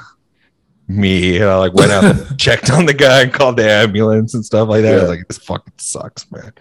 [0.88, 1.38] me.
[1.38, 4.70] And I like went out, checked on the guy, and called the ambulance and stuff
[4.70, 4.96] like that.
[4.98, 6.54] I was like, This fucking sucks, man.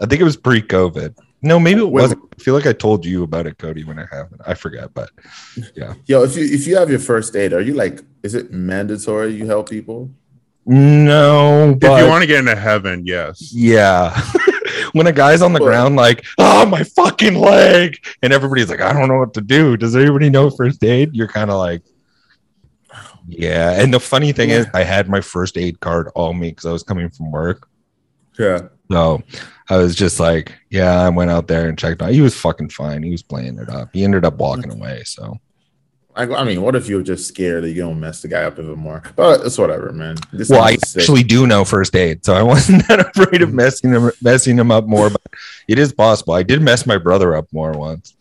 [0.00, 1.14] I think it was pre COVID.
[1.44, 2.22] No, maybe it wasn't.
[2.38, 4.42] I feel like I told you about it, Cody, when it happened.
[4.46, 5.10] I forget, but
[5.74, 5.94] yeah.
[6.06, 9.34] Yo, if you if you have your first aid, are you like, is it mandatory
[9.34, 10.08] you help people?
[10.66, 11.76] No.
[11.80, 13.52] If you want to get into heaven, yes.
[13.52, 14.20] Yeah.
[14.92, 17.98] when a guy's on the But- ground, like, oh, my fucking leg.
[18.22, 19.76] And everybody's like, I don't know what to do.
[19.76, 21.10] Does anybody know first aid?
[21.14, 21.82] You're kind of like,
[23.26, 23.80] yeah.
[23.80, 26.72] And the funny thing is, I had my first aid card all me because I
[26.72, 27.68] was coming from work.
[28.38, 28.68] Yeah.
[28.90, 29.22] So
[29.70, 32.12] I was just like, yeah, I went out there and checked on.
[32.12, 33.02] He was fucking fine.
[33.02, 33.90] He was playing it up.
[33.92, 35.02] He ended up walking away.
[35.04, 35.38] So
[36.14, 38.58] I, I mean, what if you're just scared that you're gonna mess the guy up
[38.58, 39.02] even more?
[39.16, 40.16] But it's whatever, man.
[40.32, 41.00] This well, I sick.
[41.02, 44.70] actually do know first aid, so I wasn't that afraid of messing him messing him
[44.70, 45.08] up more.
[45.10, 45.22] But
[45.68, 46.34] it is possible.
[46.34, 48.14] I did mess my brother up more once.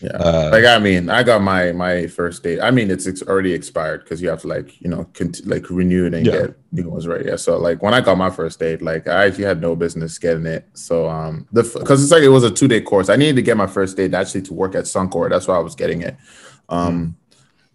[0.00, 0.10] yeah.
[0.12, 2.60] Uh, like I mean, I got my my first date.
[2.60, 5.70] I mean, it's, it's already expired because you have to like you know cont- like
[5.70, 6.32] renew it and Yeah.
[6.32, 7.24] get new ones right.
[7.26, 7.36] Yeah.
[7.36, 10.46] So like when I got my first date, like I actually had no business getting
[10.46, 10.68] it.
[10.74, 13.08] So um the because it's like it was a two day course.
[13.08, 15.28] I needed to get my first date actually to work at Suncor.
[15.30, 16.16] That's why I was getting it.
[16.68, 17.16] Um.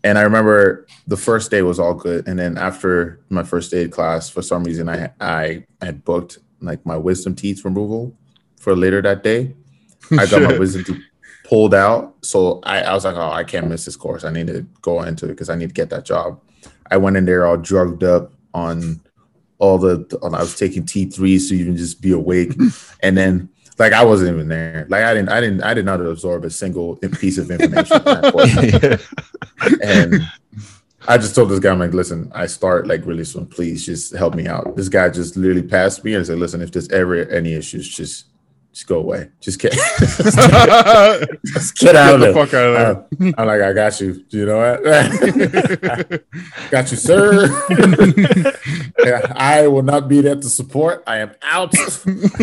[0.04, 3.92] And I remember the first day was all good, and then after my first aid
[3.92, 8.16] class, for some reason, I I had booked like my wisdom teeth removal
[8.58, 9.54] for later that day.
[10.18, 11.04] I got my wisdom teeth
[11.50, 12.16] pulled out.
[12.22, 14.24] So I, I was like, oh, I can't miss this course.
[14.24, 16.40] I need to go into it because I need to get that job.
[16.92, 19.02] I went in there all drugged up on
[19.58, 22.54] all the, on, I was taking T3 so you can just be awake.
[23.02, 24.86] and then like I wasn't even there.
[24.90, 28.02] Like I didn't, I didn't, I did not absorb a single piece of information.
[29.82, 30.22] and
[31.08, 33.48] I just told this guy, I'm like, listen, I start like really soon.
[33.48, 34.76] Please just help me out.
[34.76, 38.26] This guy just literally passed me and said, listen, if there's ever any issues, just
[38.80, 39.30] just go away.
[39.42, 39.80] Just get, Get
[41.46, 42.34] just get out of the there.
[42.34, 44.24] fuck out of Uh, I'm like, I got you.
[44.30, 44.84] You know what?
[46.72, 47.48] got you, sir.
[49.06, 51.04] Yeah, I will not be there to support.
[51.08, 51.74] I am out.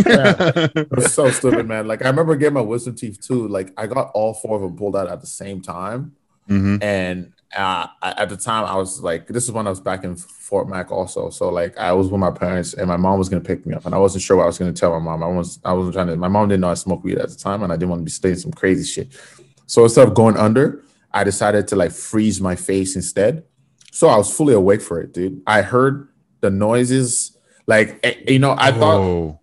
[0.06, 0.66] Yeah.
[1.06, 1.86] So stupid, man.
[1.86, 3.46] Like I remember getting my wisdom teeth too.
[3.48, 6.12] Like I got all four of them pulled out at the same time.
[6.48, 6.82] Mhm.
[6.82, 10.16] And uh, at the time, I was like, this is when I was back in
[10.16, 11.30] Fort Mac also.
[11.30, 13.86] So like, I was with my parents, and my mom was gonna pick me up,
[13.86, 15.22] and I wasn't sure what I was gonna tell my mom.
[15.22, 16.16] I was, I wasn't trying to.
[16.16, 18.04] My mom didn't know I smoked weed at the time, and I didn't want to
[18.04, 19.18] be saying some crazy shit.
[19.66, 20.82] So instead of going under,
[21.12, 23.44] I decided to like freeze my face instead.
[23.90, 25.42] So I was fully awake for it, dude.
[25.46, 26.08] I heard
[26.40, 29.00] the noises, like eh, you know, I thought.
[29.00, 29.40] Oh.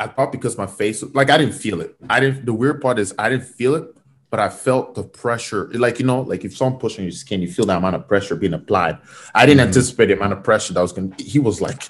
[0.00, 1.96] I thought because my face, like I didn't feel it.
[2.08, 2.46] I didn't.
[2.46, 3.96] The weird part is I didn't feel it,
[4.30, 5.68] but I felt the pressure.
[5.72, 8.36] Like you know, like if someone pushing your skin, you feel the amount of pressure
[8.36, 8.98] being applied.
[9.34, 9.68] I didn't Mhm.
[9.68, 11.12] anticipate the amount of pressure that was going.
[11.12, 11.82] to He was like,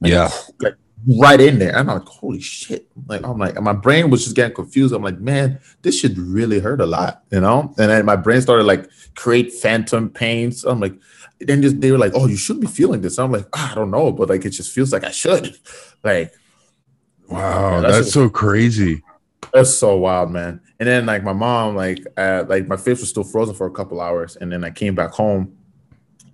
[0.00, 0.30] like, Yeah.
[0.60, 0.74] like
[1.20, 1.76] right in there.
[1.76, 2.88] And I'm like, holy shit!
[3.06, 4.92] Like I'm like, my brain was just getting confused.
[4.94, 7.74] I'm like, man, this should really hurt a lot, you know.
[7.78, 10.64] And then my brain started like create phantom pains.
[10.64, 10.94] I'm like,
[11.40, 13.18] then just they were like, oh, you should be feeling this.
[13.18, 15.56] I'm like, "Ah, I don't know, but like it just feels like I should,
[16.04, 16.32] like.
[17.28, 19.02] Wow, that's that's so crazy.
[19.52, 20.60] That's so wild, man.
[20.78, 23.70] And then like my mom, like uh, like my face was still frozen for a
[23.70, 25.56] couple hours, and then I came back home,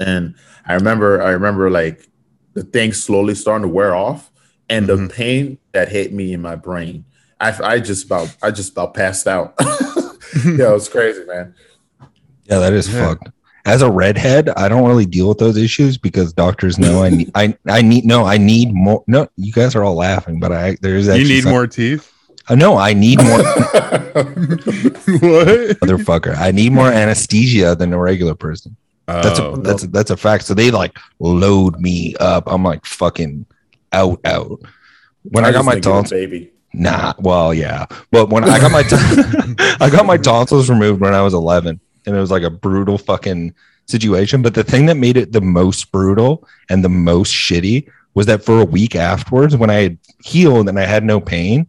[0.00, 0.34] and
[0.66, 2.08] I remember I remember like
[2.54, 4.30] the thing slowly starting to wear off,
[4.68, 5.08] and Mhm.
[5.08, 7.04] the pain that hit me in my brain,
[7.40, 9.54] I I just about I just about passed out.
[10.44, 11.54] yeah, it was crazy, man.
[12.46, 13.08] Yeah, that is Yeah.
[13.08, 13.28] fucked.
[13.64, 17.30] As a redhead, I don't really deal with those issues because doctors know I need
[17.36, 20.76] I I need no I need more no you guys are all laughing but I
[20.82, 22.11] there's You need some- more teeth.
[22.48, 24.16] Uh, no I need more what?
[25.80, 28.76] motherfucker I need more anesthesia than a regular person
[29.06, 29.54] that's Oh.
[29.54, 33.46] a that's a, that's a fact so they like load me up I'm like fucking
[33.92, 34.60] out out
[35.24, 36.50] when I, got my think tonsils baby.
[36.74, 41.12] Nah, well, yeah, but when I got my ton- I got my tonsils removed when
[41.14, 43.54] I was 11, and it was like a brutal fucking
[43.86, 44.40] situation.
[44.40, 48.42] But the thing that made it the most brutal and the most shitty was that
[48.42, 51.66] for a week afterwards, when I had healed and I had no pain,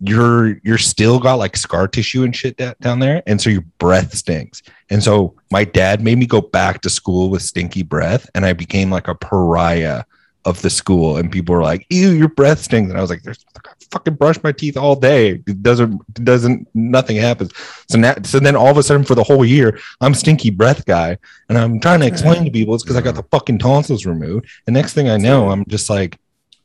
[0.00, 4.14] you're you're still got like scar tissue and shit down there, and so your breath
[4.14, 4.62] stinks.
[4.88, 8.54] And so my dad made me go back to school with stinky breath, and I
[8.54, 10.04] became like a pariah
[10.46, 11.18] of the school.
[11.18, 13.60] And people were like, "Ew, your breath stinks," and I was like, "There's I
[13.90, 15.42] fucking brush my teeth all day.
[15.46, 17.52] It doesn't it doesn't nothing happens."
[17.90, 20.86] So now, so then all of a sudden for the whole year, I'm stinky breath
[20.86, 21.18] guy,
[21.50, 24.46] and I'm trying to explain to people it's because I got the fucking tonsils removed.
[24.66, 26.18] And next thing I know, I'm just like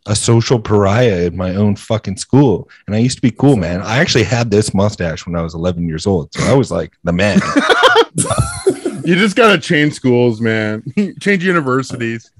[0.07, 2.69] a social pariah in my own fucking school.
[2.87, 3.81] And I used to be cool, man.
[3.81, 6.93] I actually had this mustache when I was 11 years old, so I was like
[7.03, 7.39] the man.
[9.03, 10.83] You just gotta change schools, man.
[11.19, 12.31] change universities.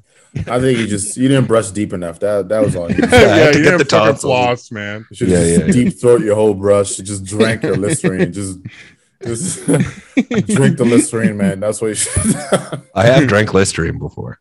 [0.47, 2.19] I think you just you didn't brush deep enough.
[2.21, 2.91] That that was all.
[2.91, 4.21] You, I yeah, had to you get didn't the fucking tonsils.
[4.21, 5.06] floss, man.
[5.12, 5.71] you should Yeah, just yeah.
[5.71, 6.97] deep throat your whole brush.
[6.97, 8.34] You just drank your Listerine.
[8.34, 8.58] Just
[9.23, 11.60] just drink the Listerine, man.
[11.60, 12.36] That's what you should.
[12.95, 14.39] I have drank Listerine before.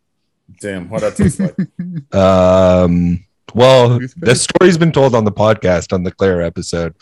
[0.65, 1.55] Damn, what that tastes like.
[2.15, 3.23] Um,
[3.55, 6.95] well, the story's been told on the podcast on the Claire episode,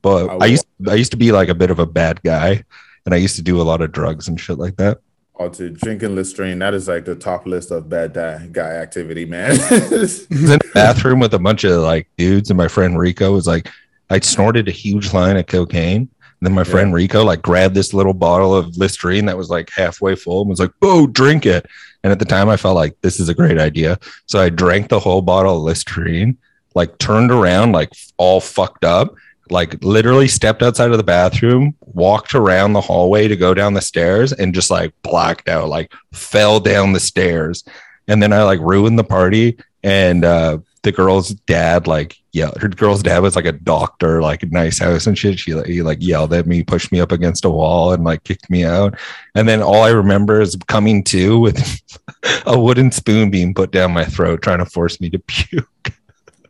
[0.00, 2.64] but I I used I used to be like a bit of a bad guy,
[3.04, 5.00] and I used to do a lot of drugs and shit like that.
[5.38, 9.26] Oh, to drinking Listerine, that is like the top list of bad guy, guy activity,
[9.26, 9.50] man.
[9.70, 13.32] I was in the bathroom with a bunch of like dudes, and my friend Rico
[13.32, 13.68] was like,
[14.08, 16.08] I snorted a huge line of cocaine.
[16.40, 19.68] And then my friend Rico like grabbed this little bottle of Listerine that was like
[19.68, 21.66] halfway full and was like, "Oh, drink it."
[22.02, 24.88] And at the time, I felt like this is a great idea, so I drank
[24.88, 26.38] the whole bottle of Listerine.
[26.74, 29.14] Like turned around, like all fucked up.
[29.50, 33.80] Like literally stepped outside of the bathroom, walked around the hallway to go down the
[33.80, 35.68] stairs, and just like blacked out.
[35.68, 37.64] Like fell down the stairs,
[38.06, 39.58] and then I like ruined the party.
[39.82, 44.42] And uh, the girl's dad like yeah her girl's dad was like a doctor like
[44.50, 47.44] nice house and shit she like he like yelled at me pushed me up against
[47.44, 48.94] a wall and like kicked me out
[49.34, 51.82] and then all i remember is coming to with
[52.46, 55.92] a wooden spoon being put down my throat trying to force me to puke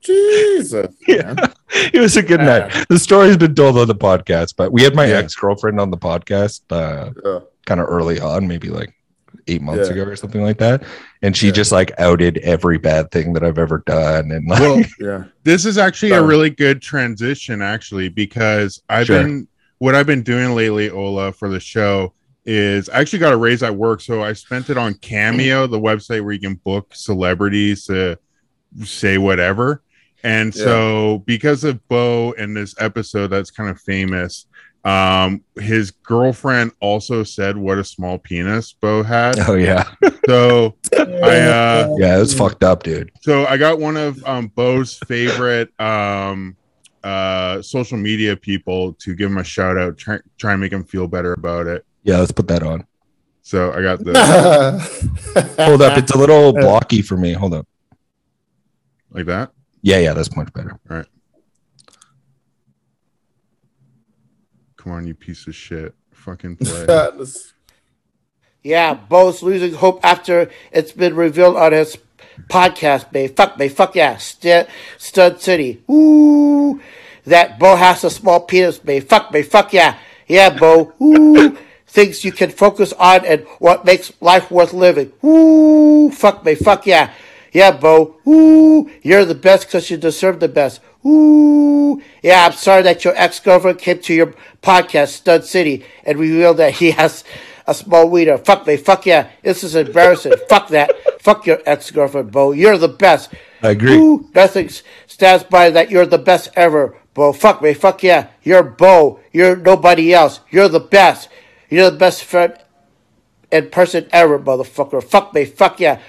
[0.02, 1.34] Jesus, Yeah.
[1.34, 1.52] man.
[1.92, 2.68] it was a good Yeah.
[2.68, 5.16] night the story's been told on the podcast but we had my Yeah.
[5.18, 7.40] ex-girlfriend on the podcast uh Yeah.
[7.66, 8.94] kind of early on maybe like
[9.50, 9.94] eight months Yeah.
[9.94, 10.84] ago or something like that
[11.22, 11.52] and she Yeah.
[11.52, 15.24] just like outed every bad thing that i've ever done and like Well, Yeah.
[15.44, 19.22] this is actually a really good transition, actually, because I've Sure.
[19.22, 22.12] been what I've been doing lately, Ola, for the show
[22.44, 25.78] is I actually got a raise at work, so I spent it on Cameo, the
[25.80, 28.18] website where you can book celebrities to
[28.84, 29.82] say whatever.
[30.22, 34.46] And so, because of Bo and this episode that's kind of famous,
[34.84, 39.38] um, his girlfriend also said what a small penis Bo had.
[39.40, 39.84] oh yeah.
[40.26, 43.10] So I uh yeah it was fucked up dude.
[43.20, 46.56] So I got one of um Bo's favorite um
[47.04, 50.84] uh social media people to give him a shout out, try, try and make him
[50.84, 51.84] feel better about it.
[52.02, 52.86] yeah let's put that on.
[53.42, 54.12] So I got the
[55.58, 57.32] hold up it's a little blocky for me.
[57.34, 57.66] Hold up.
[59.10, 59.50] Like that.
[59.82, 60.78] yeah yeah that's much better.
[60.88, 61.04] Come
[64.90, 65.94] on, you piece of shit.
[66.12, 66.86] Fucking play.
[68.62, 71.96] Yeah, Bo's losing hope after it's been revealed on his
[72.48, 73.34] podcast, babe.
[73.34, 73.70] Fuck, babe.
[73.72, 74.16] Fuck yeah.
[74.18, 75.82] St- Stud City.
[75.90, 76.80] Ooh.
[77.24, 79.04] That Bo has a small penis, babe.
[79.04, 79.46] Fuck, babe.
[79.46, 79.98] Fuck yeah.
[80.26, 80.92] Yeah, Bo.
[81.00, 81.56] Ooh.
[81.86, 85.12] Things you can focus on and what makes life worth living.
[85.24, 86.10] Ooh.
[86.10, 86.58] Fuck, babe.
[86.58, 87.12] Fuck yeah.
[87.52, 88.16] Yeah, Bo.
[88.28, 88.90] Ooh.
[89.02, 90.80] You're the best because you deserve the best.
[91.04, 92.02] Ooh.
[92.22, 96.58] Yeah, I'm sorry that your ex girlfriend came to your podcast, Stud City, and revealed
[96.58, 97.24] that he has
[97.66, 98.36] a small wiener.
[98.38, 98.76] Fuck me.
[98.76, 99.30] Fuck yeah.
[99.42, 100.34] This is embarrassing.
[100.48, 100.92] Fuck that.
[101.22, 102.52] Fuck your ex girlfriend, Bo.
[102.52, 103.32] You're the best.
[103.62, 103.96] I agree.
[103.96, 104.70] Ooh, nothing
[105.06, 107.32] stands by that you're the best ever, Bo.
[107.32, 107.74] Fuck me.
[107.74, 108.28] Fuck yeah.
[108.42, 109.20] You're Bo.
[109.32, 110.40] You're nobody else.
[110.50, 111.28] You're the best.
[111.68, 112.56] You're the best friend
[113.52, 115.02] and person ever, motherfucker.
[115.02, 115.44] Fuck me.
[115.44, 116.00] Fuck yeah.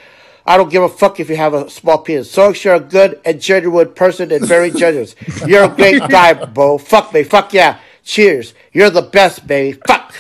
[0.45, 2.32] I don't give a fuck if you have a small penis.
[2.32, 5.15] So long as you're a good and genuine person and very generous.
[5.45, 6.77] You're a great guy, Bo.
[6.77, 7.23] Fuck me.
[7.23, 7.80] Fuck yeah.
[8.04, 8.54] Cheers.
[8.73, 9.80] You're the best, baby.
[9.88, 10.15] Fuck.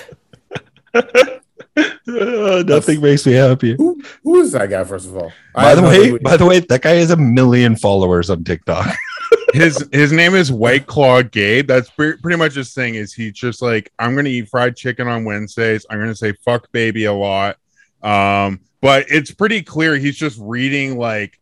[0.93, 3.75] Uh, nothing makes me happier.
[3.77, 4.83] who, who is that guy?
[4.83, 6.19] First of all, By have the way, clue.
[6.19, 8.93] by the way, that guy has a million followers on TikTok.
[9.53, 11.67] his his name is White Claw Gabe.
[11.67, 12.95] That's pre- pretty much his thing.
[12.95, 15.85] Is he just like I'm gonna eat fried chicken on Wednesdays.
[15.89, 17.55] I'm gonna say fuck baby a lot.
[18.03, 21.39] Um, but it's pretty clear he's just reading like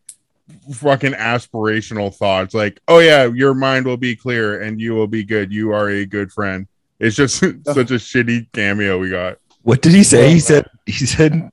[0.73, 2.53] fucking aspirational thoughts.
[2.53, 5.51] Like, oh yeah, your mind will be clear and you will be good.
[5.53, 6.67] You are a good friend.
[6.99, 7.51] It's just such
[7.91, 9.37] a shitty cameo we got.
[9.63, 10.31] What did he say?
[10.31, 11.51] He said he said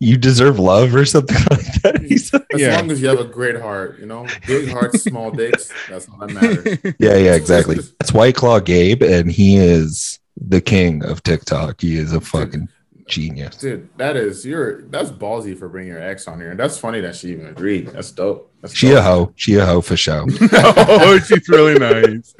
[0.00, 2.02] you deserve love or something like that.
[2.06, 2.76] He said, as Yeah.
[2.76, 5.72] long as you have a great heart, you know, big hearts, small dicks.
[5.88, 6.94] That's all that matters.
[7.00, 7.76] yeah, yeah, exactly.
[7.98, 11.80] That's White Claw Gabe, and he is the king of TikTok.
[11.80, 12.68] He is a fucking
[13.08, 13.56] genius.
[13.56, 17.00] Dude, that is you're that's ballsy for bringing your ex on here, and that's funny
[17.00, 17.88] that she even agreed.
[17.88, 18.52] That's dope.
[18.60, 19.32] That's She a hoe.
[19.36, 20.26] She a hoe for show.
[20.52, 22.34] oh, she's really nice.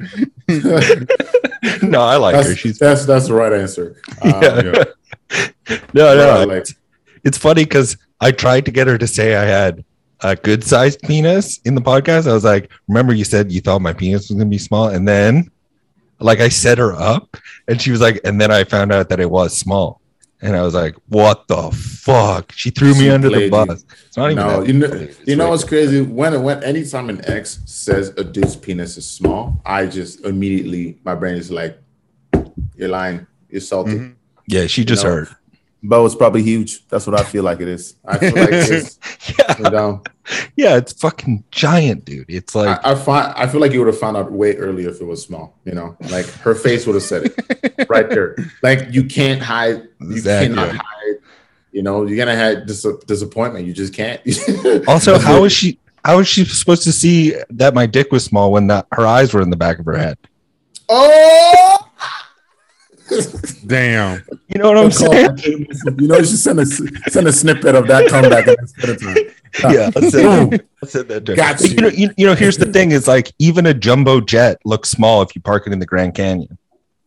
[1.81, 2.55] no, I like her.
[2.55, 3.97] She's that's that's the right answer.
[4.21, 4.83] Um, yeah.
[5.93, 6.15] no, no.
[6.15, 6.67] yeah, I- like
[7.23, 9.83] it's funny because I tried to get her to say I had
[10.21, 12.29] a good sized penis in the podcast.
[12.29, 15.07] I was like, remember you said you thought my penis was gonna be small, and
[15.07, 15.49] then
[16.19, 19.19] like I set her up, and she was like, and then I found out that
[19.21, 20.01] it was small,
[20.41, 22.51] and I was like, what the fuck?
[22.53, 23.83] She threw me She under the bus.
[24.07, 24.45] It's not even.
[24.45, 26.01] no, you know, It's you know like- what's crazy?
[26.01, 31.15] When when anytime an ex says a dude's penis is small, I just immediately my
[31.15, 31.77] brain is like,
[32.75, 33.91] you're lying, you're salty.
[33.95, 34.15] Mhm.
[34.47, 35.27] Yeah, she just know, heard.
[35.81, 36.85] Bo is probably huge.
[36.89, 37.95] That's what I feel like it is.
[38.05, 38.99] I feel like it's
[39.37, 40.03] yeah, you know,
[40.55, 42.25] yeah, it's fucking giant, dude.
[42.27, 44.89] It's like I, I find I feel like you would have found out way earlier
[44.89, 45.57] if it was small.
[45.63, 48.35] You know, like her face would have said it right there.
[48.61, 49.87] Like you can't hide.
[50.01, 50.55] You Exactly.
[50.55, 51.15] cannot hide.
[51.71, 53.65] You know, you're gonna have dis- disappointment.
[53.65, 54.21] You just can't.
[54.87, 58.51] also how is she how is she supposed to see that my dick was small
[58.51, 60.17] when that her eyes were in the back of her head?
[60.89, 61.88] Oh.
[63.65, 64.23] Damn.
[64.47, 65.37] You know what I'm saying?
[65.99, 69.17] You know, you should send a send a snippet of that comeback in of time.
[69.73, 71.25] Yeah, I'll send that- I'll send that.
[71.25, 74.21] Got But you know, you, you know, here's the thing: is like even a jumbo
[74.21, 76.57] jet looks small if you park it in the Grand Canyon.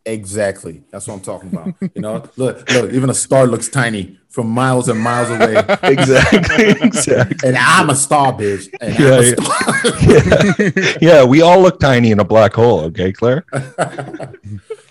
[0.04, 0.82] Exactly.
[0.90, 1.74] That's what I'm talking about.
[1.94, 5.56] You know, look, look, even a star looks tiny from miles and miles away.
[5.82, 7.48] Exactly, exactly.
[7.48, 8.68] And I'm a star, bitch.
[8.80, 10.88] Yeah, a yeah.
[10.88, 10.98] star.
[11.00, 12.80] Yeah, we all look tiny in a black hole.
[12.86, 13.44] Okay, Claire.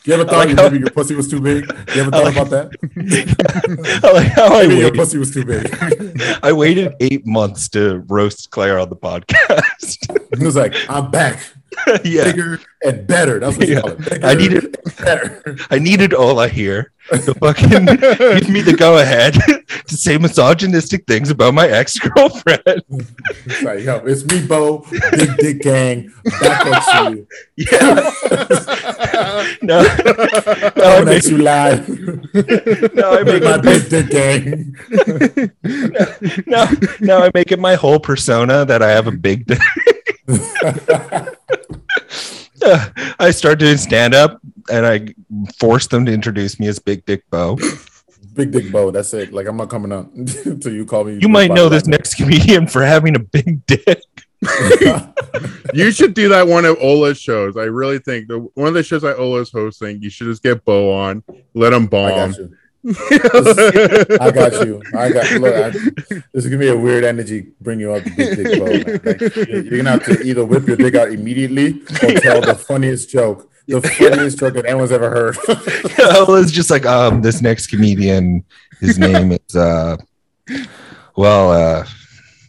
[0.04, 1.64] You ever thought like how- your pussy was too big?
[1.94, 4.02] You ever thought like- about that?
[4.04, 5.70] I like how I Maybe your pussy was too big.
[6.42, 10.40] I waited eight months to roast Claire on the podcast.
[10.40, 11.40] He was like, I'm back,
[12.04, 13.40] yeah, bigger and better.
[13.40, 13.82] That's what you Yeah.
[13.82, 14.10] call it.
[14.10, 15.56] Bigger I needed- better.
[15.70, 19.34] I needed Ola here to fucking give me the go ahead
[19.88, 22.62] to say misogynistic things about my ex girlfriend.
[23.46, 27.28] It's like, yo, it's me, Bo, Big Dick Gang, back at you.
[27.58, 28.12] Yeah.
[29.62, 31.88] no, no, I make, you live.
[32.94, 34.76] no, I make my Big Dick Gang.
[36.48, 36.66] no,
[37.00, 39.60] no, I make it my whole persona that I have a big dick.
[43.20, 44.40] I start doing stand up
[44.72, 45.08] and I
[45.58, 47.58] force them to introduce me as Big Dick Bo.
[48.34, 48.92] Big Dick Bo.
[48.92, 49.34] That's it.
[49.34, 51.20] Like I'm not coming up until you call me.
[51.22, 54.02] You might know this next comedian for having a big dick.
[55.74, 57.56] You should do that one of Ola's shows.
[57.56, 60.66] I really think the one of the shows that Ola's hosting, you should just get
[60.66, 62.34] Bo on, let him I bomb.
[62.90, 64.82] I got you.
[64.98, 65.32] I got.
[65.40, 67.52] Look, I, this is gonna be a weird energy.
[67.62, 68.66] Bring you up Big Dick Bo.
[68.66, 73.10] Like, you're, gonna have to either whip your dick out immediately or tell the funniest
[73.10, 73.52] joke.
[73.68, 75.38] The funniest joke that anyone's ever heard.
[76.28, 78.44] Ola's just like, um, this next comedian,
[78.80, 79.98] his name is uh
[81.16, 81.86] well uh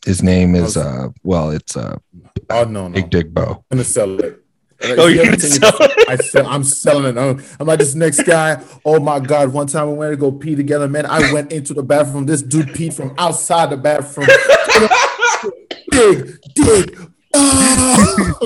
[0.07, 1.99] his name is uh well it's uh
[2.49, 2.95] oh no, no.
[2.95, 3.65] Big Dick Bo.
[3.71, 4.42] I'm gonna sell it.
[4.85, 5.73] Oh, you're gonna sell?
[6.09, 7.19] I sell, I'm selling it.
[7.19, 8.63] I'm, I'm like this next guy.
[8.85, 9.53] Oh my god!
[9.53, 11.07] One time we went to go pee together, man.
[11.07, 12.27] I went into the bathroom.
[12.27, 14.29] This dude peed from outside the bathroom.
[15.91, 16.97] Big dick.
[17.35, 18.39] Ah!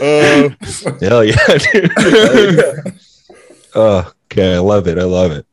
[0.00, 0.50] Uh,
[1.00, 1.92] Hell yeah, dude.
[3.74, 4.98] oh, okay, I love it.
[4.98, 5.46] I love it.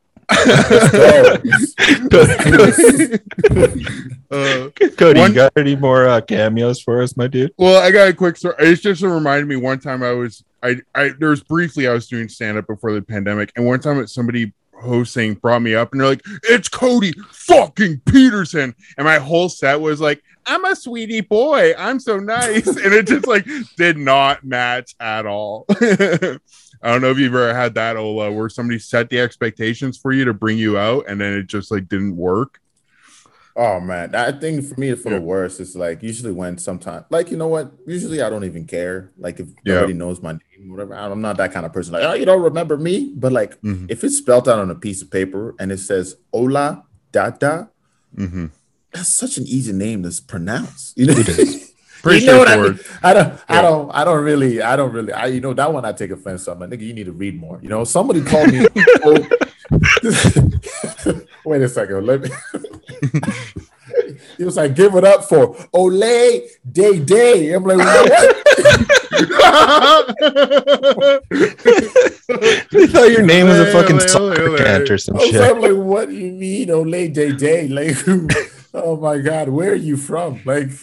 [4.30, 7.52] Uh, Cody, One- you got any more uh, cameos for us, my dude?
[7.58, 8.54] well, I got a quick story.
[8.58, 12.06] It's just reminded me one time I was I I there was briefly I was
[12.08, 16.00] doing stand up before the pandemic, and one time somebody hosting brought me up and
[16.00, 21.20] they're like, "It's Cody fucking Peterson," and my whole set was like, "I'm a sweetie
[21.20, 25.66] boy, I'm so nice," and it just like did not match at all.
[26.82, 30.12] I don't know if you've ever had that, Ola, where somebody set the expectations for
[30.12, 32.58] you to bring you out, and then it just like didn't work.
[33.54, 35.18] Oh man, I think for me, for Yeah.
[35.18, 37.70] the worst, it's like usually when sometimes, like you know what?
[37.86, 39.10] Usually I don't even care.
[39.18, 39.74] Like if Yeah.
[39.74, 40.94] nobody knows my name, or whatever.
[40.94, 41.92] I'm not that kind of person.
[41.92, 43.12] Like, oh, you don't remember me?
[43.14, 43.90] But like, Mhm.
[43.90, 47.68] if it's spelled out on a piece of paper and it says Ola Dada,
[48.16, 48.50] Mhm.
[48.92, 50.94] that's such an easy name to pronounce.
[50.96, 51.71] You know, It is.
[52.02, 52.78] Pretty You know what I mean?
[53.02, 55.84] I don't, I don't, I don't really, I don't really, I, you know, that one
[55.84, 56.58] I take offense on.
[56.58, 57.60] Like, nigga, you need to read more.
[57.62, 58.66] You know, somebody called me.
[59.04, 59.28] oh,
[61.44, 62.04] wait a second.
[62.04, 62.30] Let me.
[64.36, 67.52] he was like, give it up for Olay Day Day.
[67.52, 68.12] I'm like, what?
[72.74, 75.40] I thought your name was a fucking Hey, soccer hey, chant or some shit.
[75.40, 77.68] I'm like, what do you mean, Olay Day Day?
[77.68, 77.96] Like,
[78.74, 80.40] oh my God, where are you from?
[80.44, 80.68] Like,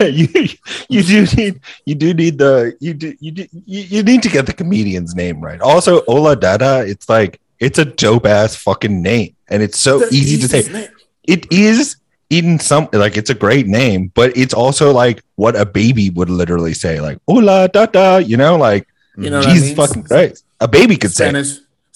[0.00, 0.48] you
[0.88, 4.28] you do need you do need the you do you do you, you need to
[4.28, 5.60] get the comedian's name right.
[5.60, 10.08] Also, Ola Dada, it's like it's a dope ass fucking name, and it's so the
[10.14, 10.70] easy to say.
[10.72, 10.88] name.
[11.26, 11.96] It is
[12.30, 16.30] in some like it's a great name, but it's also like what a baby would
[16.30, 18.22] literally say, like Ola Dada.
[18.22, 19.76] You know, like You know what I Jesus mean?
[19.76, 21.32] fucking Christ, a baby could say.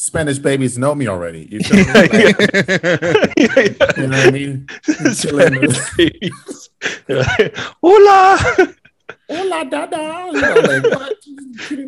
[0.00, 1.48] Spanish, babies know me already.
[1.50, 1.82] You, me?
[1.92, 2.12] Like,
[3.98, 4.68] you know what I mean?
[5.12, 6.70] Spanish babies.
[7.82, 8.38] Hola.
[9.28, 10.30] Hola, dada.
[10.32, 11.16] You know, like.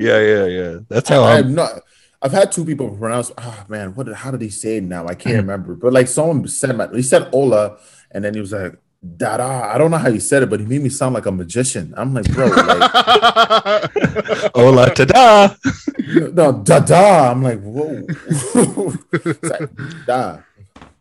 [0.00, 0.78] Yeah, yeah, yeah.
[0.88, 1.44] That's how I, I'm.
[1.46, 1.82] am not.
[2.20, 3.30] I've had two people pronounce.
[3.38, 4.06] Oh man, what?
[4.06, 5.06] did- How did he say it now?
[5.06, 5.76] I can't remember.
[5.76, 7.78] But like someone said, my, he said Ola,
[8.10, 8.74] and then he was like,
[9.16, 9.70] Dada.
[9.72, 11.94] I don't know how you said it, but he made me sound like a magician.
[11.96, 12.90] I'm like, bro, like,
[14.54, 15.54] Hola, ta-da.
[16.32, 17.30] no, Dada.
[17.32, 18.06] I'm like, whoa.
[19.42, 19.70] Like,
[20.06, 20.38] da.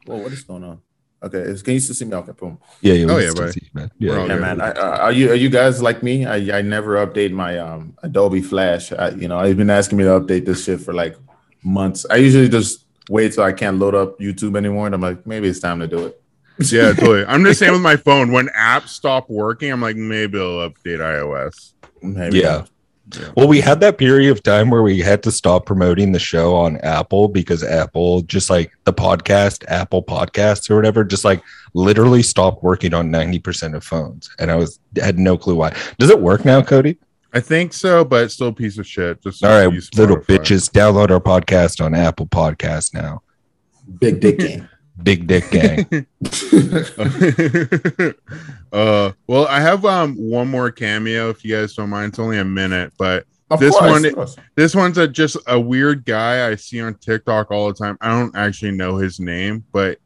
[0.05, 0.79] Whoa, what is going on?
[1.21, 2.15] Okay, it's, can you still see me?
[2.15, 2.57] Okay, boom.
[2.79, 3.51] Yeah, yeah, Oh, yeah, still bye.
[3.51, 3.91] see you, man.
[3.99, 4.41] We're Yeah, all Yeah, good.
[4.41, 4.61] man.
[4.61, 6.25] I, uh, are you are you guys like me?
[6.25, 8.93] I, I never update my um Adobe Flash.
[8.93, 11.17] I, you know, I've been asking me to update this shit for like
[11.61, 12.05] months.
[12.09, 15.49] I usually just wait till I can't load up YouTube anymore, and I'm like, maybe
[15.49, 16.21] it's time to do it.
[16.71, 17.25] yeah, totally.
[17.25, 18.31] I'm just saying with my phone.
[18.31, 21.73] When apps stop working, I'm like, maybe I'll update iOS.
[22.01, 22.65] Maybe Yeah.
[23.35, 26.55] Well, we had that period of time where we had to stop promoting the show
[26.55, 31.41] on Apple because Apple, just like the podcast, Apple Podcasts or whatever, just like
[31.73, 34.29] literally stopped working on 90% of phones.
[34.37, 35.75] And I was had no clue why.
[35.97, 36.99] Does it work now, Cody?
[37.33, 39.21] I think so, but it's still a piece of shit.
[39.21, 43.21] Just All right, use little bitches, download our podcast on Apple Podcasts now.
[43.99, 44.69] Big dick game.
[45.03, 45.85] Big Dick Gang.
[48.71, 52.09] uh, well, I have um one more cameo if you guys don't mind.
[52.09, 54.35] It's only a minute, but Of This course, one- course.
[54.55, 57.97] this one's a just a weird guy I see on TikTok all the time.
[58.01, 59.99] I don't actually know his name, but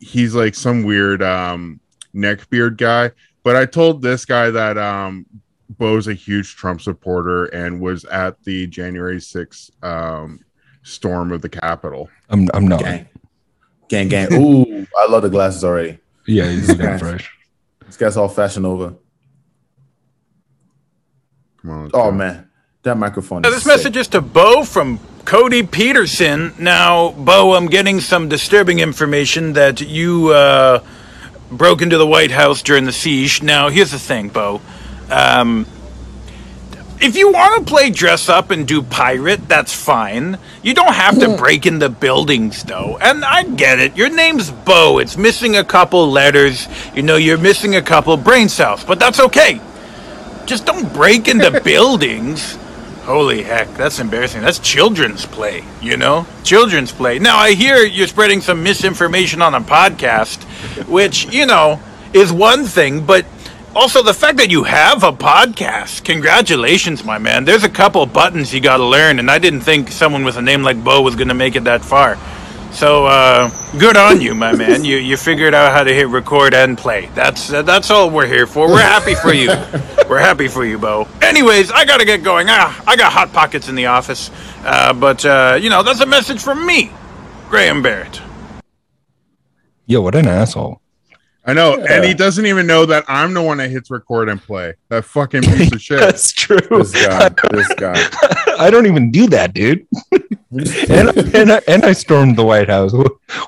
[0.00, 1.80] he's like some weird um
[2.14, 3.10] neckbeard guy.
[3.44, 5.26] But I told this guy that um
[5.78, 10.40] Bo's a huge Trump supporter and was at the January 6th um
[10.84, 12.10] storm of the Capitol.
[12.28, 12.80] I'm, I'm not.
[12.80, 13.08] gang,
[13.92, 14.32] gang, gang.
[14.32, 15.98] Ooh, I love the glasses already.
[16.26, 17.30] Yeah, he's looking fresh.
[17.86, 18.94] This guy's all fashion over.
[21.60, 21.90] Come on.
[21.92, 22.12] Oh go.
[22.12, 22.50] man,
[22.82, 23.42] that microphone.
[23.42, 23.72] Now, is this sick.
[23.72, 26.54] message is to Bo from Cody Peterson.
[26.58, 30.82] Now, Bo, I'm getting some disturbing information that you uh,
[31.50, 33.42] broke into the White House during the siege.
[33.42, 34.62] Now, here's the thing, Bo.
[35.10, 35.66] Um,
[37.02, 40.38] if you want to play dress up and do pirate, that's fine.
[40.62, 41.36] You don't have to hmm.
[41.36, 42.96] break into buildings, though.
[42.98, 43.96] And I get it.
[43.96, 44.98] Your name's Bo.
[44.98, 46.68] It's missing a couple letters.
[46.94, 49.60] You know, you're missing a couple brain cells, but that's okay.
[50.46, 52.56] Just don't break into buildings.
[53.02, 54.42] Holy heck, that's embarrassing.
[54.42, 56.24] That's children's play, you know?
[56.44, 57.18] Children's play.
[57.18, 60.44] Now, I hear you're spreading some misinformation on a podcast,
[60.86, 61.80] which, you know,
[62.12, 63.26] is one thing, but
[63.74, 66.04] also the fact that you have a podcast.
[66.04, 67.44] Congratulations, my man.
[67.44, 70.42] There's a couple buttons you got to learn, and I didn't think someone with a
[70.42, 72.18] name like Bo was going to make it that far.
[72.72, 74.82] So, uh, good on you, my man.
[74.82, 77.10] You you figured out how to hit record and play.
[77.14, 78.66] That's uh, that's all we're here for.
[78.66, 79.48] We're happy for you.
[80.08, 81.08] We're happy for you, Bo.
[81.22, 82.46] Anyways, I gotta get going.
[82.50, 84.30] Ah, I got hot pockets in the office.
[84.62, 86.90] Uh, but uh, you know, that's a message from me,
[87.48, 88.20] Graham Barrett.
[89.86, 90.80] Yo, what an asshole.
[91.44, 94.40] I know, and he doesn't even know that I'm the one that hits record and
[94.40, 94.74] play.
[94.90, 95.98] That fucking piece of shit.
[95.98, 96.58] That's true.
[96.70, 97.94] This guy, this guy.
[98.58, 99.84] I don't even do that, dude.
[100.52, 102.92] and, and, I, and I stormed the White House.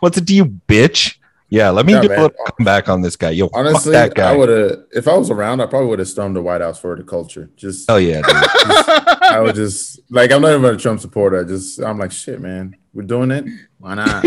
[0.01, 1.18] What's it to you, bitch?
[1.51, 2.18] Yeah, let me Yeah, do man.
[2.18, 3.30] a little comeback on this guy.
[3.30, 4.32] Yo, Honestly, that guy.
[4.32, 4.84] I would have.
[4.90, 7.49] If I was around, I probably would have stormed the White House for the culture.
[7.55, 9.22] Just, Oh yeah, dude.
[9.22, 10.32] I would just like.
[10.32, 11.40] I'm not even a Trump supporter.
[11.40, 12.74] I just, I'm like, shit, man.
[12.92, 13.45] We're doing it.
[13.78, 14.22] Why not?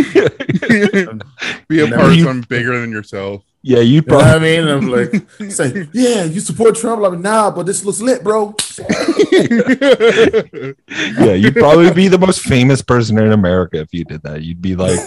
[1.68, 3.44] Be a part of something bigger than yourself.
[3.68, 4.68] Yeah, you know what probably I mean?
[4.70, 7.04] I'm like, say, yeah, you support Trump.
[7.04, 8.56] I'm like, nah, but this looks lit, bro.
[11.20, 14.42] yeah, you'd probably be the most famous person in America if you did that.
[14.42, 15.00] You'd be like,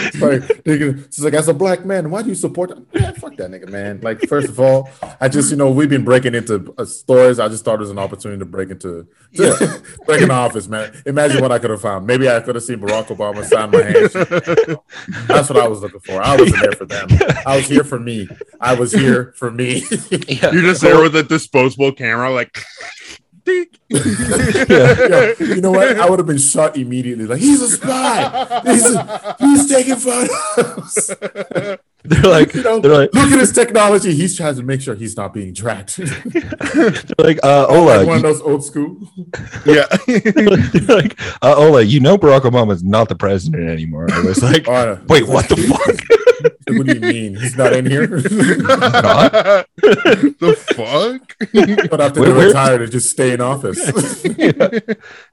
[0.00, 2.70] It's like, nigga, it's like, as a black man, why do you support?
[2.70, 2.86] Them?
[2.94, 4.00] Man, fuck that nigga, man.
[4.00, 4.88] Like, first of all,
[5.20, 7.38] I just, you know, we've been breaking into uh, stores.
[7.38, 11.02] I just thought it was an opportunity to break into, to break into office, man.
[11.06, 12.06] Imagine what I could have found.
[12.06, 14.78] Maybe I could have seen Barack Obama sign my hand.
[15.26, 16.22] That's what I was looking for.
[16.22, 17.08] I wasn't there for them.
[17.46, 18.28] I was here for me.
[18.60, 19.82] I was here for me.
[20.10, 22.56] You're just there with a disposable camera, like.
[23.48, 23.80] Dink.
[23.88, 25.98] Yo, you know what?
[25.98, 27.26] I would have been shot immediately.
[27.26, 28.60] Like he's a spy.
[28.66, 28.86] He's,
[29.38, 31.10] he's taking photos.
[32.04, 34.14] they're like, You know, they're like, look at his technology.
[34.14, 35.96] He's trying to make sure he's not being tracked.
[35.96, 38.96] they're like, uh, Ola, like one of those old school.
[39.66, 39.84] yeah.
[40.06, 44.06] they're like, uh, Ola, you know Barack Obama's not the president anymore.
[44.12, 46.76] I was like, Oh, wait, what the fuck?
[46.76, 47.34] what do you mean?
[47.36, 48.06] He's not in here.
[48.06, 49.32] Not?
[49.82, 51.36] the fuck?
[51.90, 53.78] but after Where- they where- retire, to just stay in office.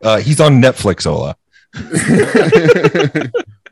[0.01, 1.35] Uh, he's on Netflix, Ola.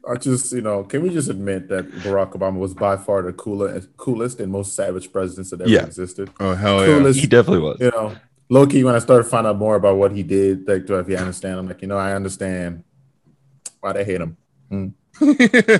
[0.09, 3.31] I just, you know, can we just admit that Barack Obama was by far the
[3.33, 5.85] coolest, coolest and most savage presidents that ever Yeah.
[5.85, 6.29] existed.
[6.39, 7.11] Oh hell yeah!
[7.13, 7.77] He definitely was.
[7.79, 8.15] you know,
[8.49, 11.07] low key, when I started finding out more about what he did, like, do if
[11.07, 12.83] you understand, I'm like, you know, I understand
[13.79, 14.35] why they hate him.
[14.69, 14.87] Hmm.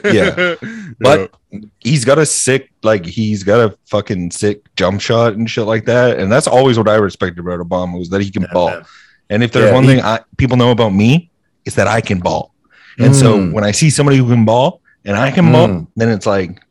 [0.05, 0.55] Yeah.
[0.99, 1.33] But
[1.79, 5.85] he's got a sick, like he's got a fucking sick jump shot and shit like
[5.85, 6.19] that.
[6.19, 8.69] And that's always what I respected about Obama was that he can Yeah, ball.
[8.69, 8.85] man.
[9.29, 11.29] And if there's Yeah, one he- thing I, people know about me,
[11.65, 12.52] is that I can ball.
[12.99, 13.53] And so Mm.
[13.53, 15.87] when I see somebody who can ball and I can ball, Mm.
[15.95, 16.61] then it's like,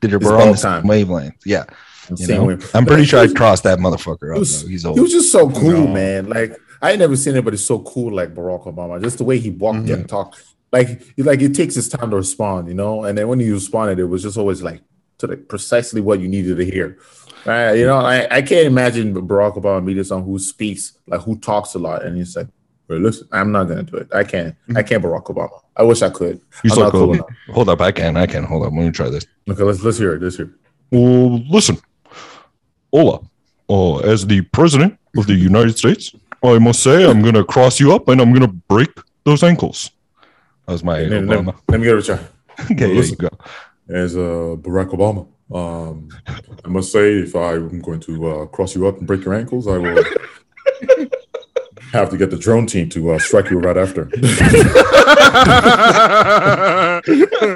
[0.00, 0.86] Did your It's we're on the time.
[0.86, 1.34] wavelength.
[1.44, 1.64] Yeah.
[2.08, 2.58] I'm You know?
[2.72, 4.38] I'm pretty sure I crossed that motherfucker He up.
[4.38, 4.68] was, though.
[4.68, 5.86] He's he was just so cool, No.
[5.88, 6.28] man.
[6.28, 9.02] Like I ain't never seen anybody so cool like Barack Obama.
[9.02, 9.92] Just the way he walked Mhm.
[9.92, 10.40] and talked,
[10.72, 13.02] like he, like it takes his time to respond, you know.
[13.04, 14.82] And then when he responded, it was just always like
[15.18, 16.96] to the, precisely what you needed to hear.
[17.44, 21.36] Uh, you know, I, I can't imagine Barack Obama meeting someone who speaks like who
[21.38, 22.46] talks a lot, and he's like,
[22.88, 24.08] well, "Listen, I'm not gonna do it.
[24.14, 24.54] I can't.
[24.74, 25.60] I can't Barack Obama.
[25.76, 26.40] I wish I could.
[26.62, 27.26] He's I'm like, cool enough.
[27.50, 28.44] hold up, I can, I can.
[28.44, 29.26] Hold up, let me try this.
[29.48, 30.22] Okay, let's let's hear it.
[30.22, 30.46] Let's hear.
[30.46, 30.52] It.
[30.90, 31.76] Well, listen,
[32.92, 33.20] Ola,
[33.68, 37.94] uh, as the president of the United States, I must say I'm gonna cross you
[37.94, 38.90] up and I'm gonna break
[39.24, 39.90] those ankles.
[40.66, 41.46] That was my Let, Obama.
[41.46, 42.18] me- let me get a try.
[42.72, 43.16] Okay, you listen.
[43.16, 43.28] go.
[43.88, 45.28] as uh, Barack Obama.
[45.54, 46.08] Um,
[46.64, 49.66] I must say, if I'm going to uh, cross you up and break your ankles,
[49.68, 50.02] I will
[51.92, 54.10] have to get the drone team to uh, strike you right after.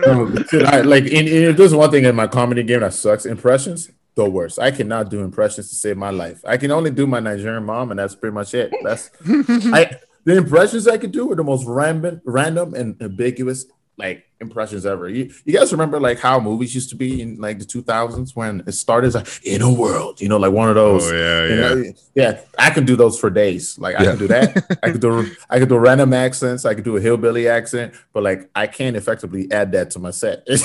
[0.06, 3.90] Um, I, like, in, in, there's one thing in my comedy game that sucks: impressions.
[4.14, 4.58] The worst.
[4.58, 6.40] I cannot do impressions to save my life.
[6.44, 8.72] I can only do my Nigerian mom, and that's pretty much it.
[8.84, 9.98] That's I.
[10.24, 13.66] The impressions I could do are the most random, random and ambiguous
[13.98, 15.08] like impressions ever.
[15.08, 18.62] You, you guys remember like how movies used to be in like the 2000s when
[18.66, 21.12] it started as like in a world, you know, like one of oh, those.
[21.12, 21.54] Oh yeah, yeah.
[21.74, 23.78] know, yeah, I can do those for days.
[23.78, 24.10] Like I Yeah.
[24.10, 24.78] can do that.
[24.82, 26.64] I could do I could do random accents.
[26.64, 30.10] I could do a hillbilly accent, but like I can't effectively add that to my
[30.10, 30.46] set.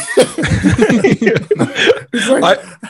[2.30, 2.90] Like- I,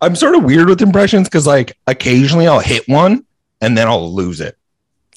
[0.00, 3.24] I'm sort of weird with impressions because like occasionally I'll hit one
[3.60, 4.56] and then I'll lose it.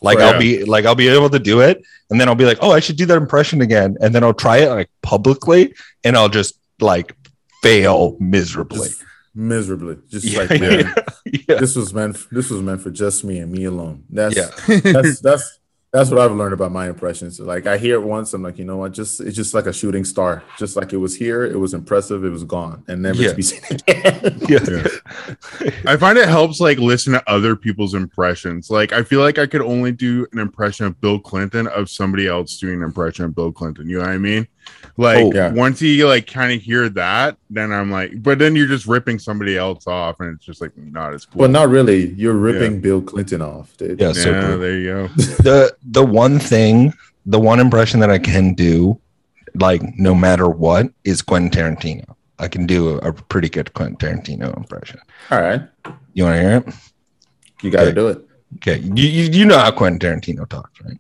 [0.08, 0.34] Like Right.
[0.34, 1.76] I'll be like I'll be able to do it
[2.10, 4.40] and then I'll be like, oh, I should do that impression again, and then I'll
[4.46, 5.74] try it like publicly
[6.06, 7.08] and I'll just like
[7.64, 8.88] fail miserably.
[8.90, 9.04] just
[9.34, 10.94] miserably, just Yeah, like man,
[11.48, 11.60] yeah.
[11.64, 12.16] this was meant.
[12.32, 14.04] This was meant for just me and me alone.
[14.10, 14.50] That's Yeah.
[14.94, 15.60] that's that's
[15.96, 17.40] that's what I've learned about my impressions.
[17.40, 18.92] Like I hear it once, I'm like, you know what?
[18.92, 20.44] Just it's just like a shooting star.
[20.58, 23.30] Just like it was here, it was impressive, it was gone, and never Yeah.
[23.30, 24.38] to be seen again.
[24.50, 24.88] yeah.
[25.86, 28.70] I find it helps like listen to other people's impressions.
[28.70, 32.28] Like I feel like I could only do an impression of Bill Clinton of somebody
[32.28, 33.88] else doing an impression of Bill Clinton.
[33.90, 34.48] You know what I mean?
[34.98, 35.52] Like Oh, yeah.
[35.52, 39.20] once you like kind of hear that, then I'm like, but then you're just ripping
[39.20, 41.40] somebody else off, and it's just like not as cool.
[41.40, 42.14] But not really.
[42.14, 44.00] You're ripping Bill Clinton off, dude.
[44.00, 44.58] Yeah, yeah, so true.
[44.58, 45.08] there you go.
[45.44, 46.94] the the one thing,
[47.26, 48.98] the one impression that I can do,
[49.56, 52.16] like no matter what, is Quentin Tarantino.
[52.40, 55.00] I can do a, a pretty good Quentin Tarantino impression.
[55.32, 55.62] All right.
[56.14, 56.74] You want to hear it?
[57.62, 57.96] You gotta Okay.
[57.96, 58.22] do it.
[58.58, 60.98] Okay, you, you you know how Quentin Tarantino talks, right?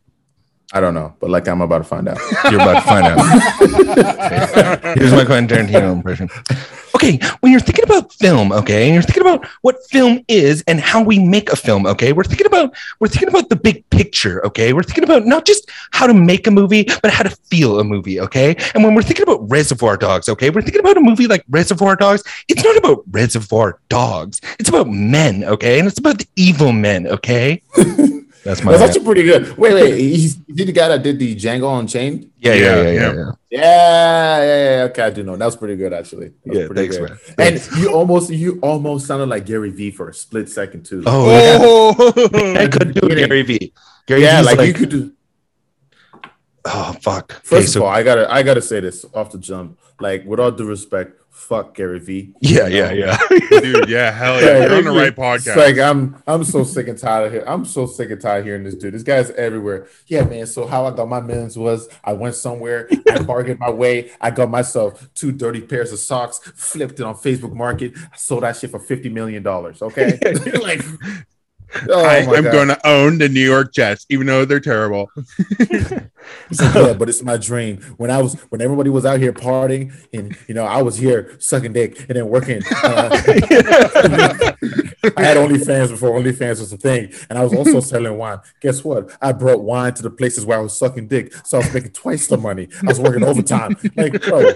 [0.76, 2.17] I don't know, but like I'm about to find out.
[2.51, 4.97] You're about to find out.
[4.97, 6.30] Here's my Quentin Tarantino impression.
[6.93, 10.82] Okay, when you're thinking about film, okay, and you're thinking about what film is and
[10.82, 14.45] how we make a film, okay, we're thinking about we're thinking about the big picture,
[14.45, 14.73] okay.
[14.73, 17.86] We're thinking about not just how to make a movie, but how to feel a
[17.86, 18.57] movie, okay.
[18.73, 21.95] And when we're thinking about Reservoir Dogs, okay, we're thinking about a movie like Reservoir
[21.95, 22.21] Dogs.
[22.49, 24.41] It's not about Reservoir Dogs.
[24.59, 27.61] It's about men, okay, and it's about the evil men, okay.
[28.45, 29.57] That's my That's actually pretty good.
[29.57, 29.97] Wait, wait.
[29.99, 32.29] He's he the guy that did the Django Unchained?
[32.37, 33.13] yeah, yeah, yeah, Yeah, yeah, yeah.
[33.15, 33.31] yeah.
[33.49, 34.83] Yeah, yeah, yeah.
[34.83, 35.35] Okay, I do know.
[35.35, 36.27] That was pretty good, actually.
[36.45, 37.37] That was Yeah, pretty thanks, good.
[37.39, 37.53] man.
[37.53, 41.01] And you almost, you almost sounded like Gary Vee for a split second too.
[41.07, 41.57] Oh, yeah.
[41.59, 43.27] Oh, I could do Kidding.
[43.27, 43.73] Gary V.
[44.05, 45.11] Gary yeah, V's like, like, you could do.
[46.65, 47.31] oh fuck.
[47.43, 49.79] First Okay, of so all, I gotta, I gotta say this off the jump.
[49.99, 52.33] Like, with all due respect, fuck Gary Vee.
[52.39, 53.17] yeah, yeah, um, yeah.
[53.59, 55.57] dude, yeah, hell yeah, you're on the right It's podcast.
[55.57, 57.43] like I'm, I'm so sick and tired of here.
[57.45, 58.93] I'm so sick and tired of hearing this dude.
[58.93, 59.88] This guy's everywhere.
[60.07, 60.47] Yeah, man.
[60.47, 64.31] So how I got my millions was I went somewhere, I bargained my way, I
[64.31, 68.55] got myself two dirty pairs of socks, flipped it on Facebook Market, I sold that
[68.57, 69.81] shit for fifty million dollars.
[69.81, 70.17] Okay,
[70.61, 70.81] like.
[71.89, 72.51] Oh I, I'm God.
[72.51, 75.11] going to own the New York Jets, even though they're terrible.
[76.49, 77.82] He's yeah, but it's my dream.
[77.97, 81.36] When I was, when everybody was out here partying, and you know, I was here
[81.39, 82.61] sucking dick and then working.
[82.84, 83.09] Uh,
[85.17, 88.39] I had OnlyFans before OnlyFans was a thing, and I was also selling wine.
[88.61, 89.15] Guess what?
[89.21, 91.91] I brought wine to the places where I was sucking dick, so I was making
[91.91, 92.69] twice the money.
[92.84, 93.76] I was working overtime.
[93.95, 94.51] Like, bro,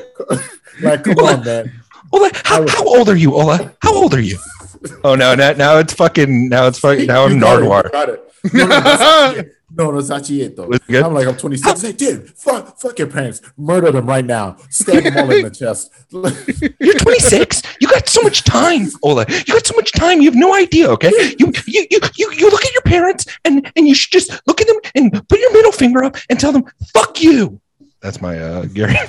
[0.81, 1.71] like, come on, man.
[2.11, 3.73] Ola, how, how old are you, Ola?
[3.81, 4.37] How old are you?
[5.03, 7.69] Oh no, now, now it's fucking now it's fucking now I'm You got it, you
[7.69, 7.91] Nardwuar.
[7.91, 8.33] got it.
[8.53, 9.55] No, no, that's it.
[9.71, 10.71] No, no, that's actually it though.
[10.71, 11.03] It?
[11.03, 11.81] I'm like, I'm 26.
[11.81, 13.41] Hey, dude, fuck, fuck your parents.
[13.57, 14.55] Murder them right now.
[14.69, 15.91] Stab them all in the chest.
[16.79, 17.61] You're 26.
[17.81, 19.25] You got so much time, Ola.
[19.29, 20.21] You got so much time.
[20.21, 20.89] You have no idea.
[20.91, 24.31] Okay, you you you you, you look at your parents and and you should just
[24.47, 26.63] look at them and put your middle finger up and tell them
[26.93, 27.59] "fuck you."
[28.01, 28.95] That's my uh Gary.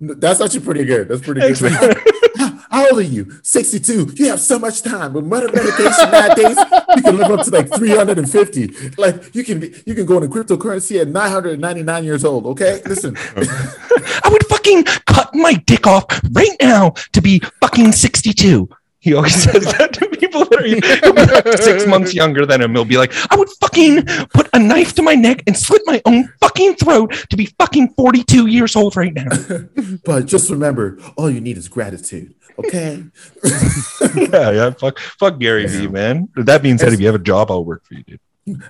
[0.00, 1.08] That's actually pretty good.
[1.08, 1.96] That's pretty good.
[2.74, 3.30] How old are you?
[3.44, 4.14] 62.
[4.16, 5.12] You have so much time.
[5.12, 6.58] With mother medication nowadays,
[6.96, 8.90] you can live up to like 350.
[8.98, 12.46] Like you can be, you can go into cryptocurrency at 999 years old.
[12.46, 13.16] Okay, listen.
[13.36, 18.68] I would fucking cut my dick off right now to be fucking 62.
[18.98, 22.72] He always says that to people that are six months younger than him.
[22.72, 26.02] He'll be like, I would fucking put a knife to my neck and slit my
[26.06, 29.28] own fucking throat to be fucking 42 years old right now.
[30.04, 32.34] But just remember, all you need is gratitude.
[32.58, 33.04] Okay.
[34.14, 34.70] yeah, yeah.
[34.70, 36.28] Fuck, fuck Gary Vee, man.
[36.36, 38.20] That being said, if you have a job, I'll work for you, dude.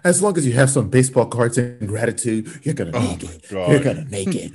[0.05, 3.45] As long as you have some baseball cards and gratitude, you're gonna make it.
[3.51, 3.71] God.
[3.71, 4.53] You're gonna make it.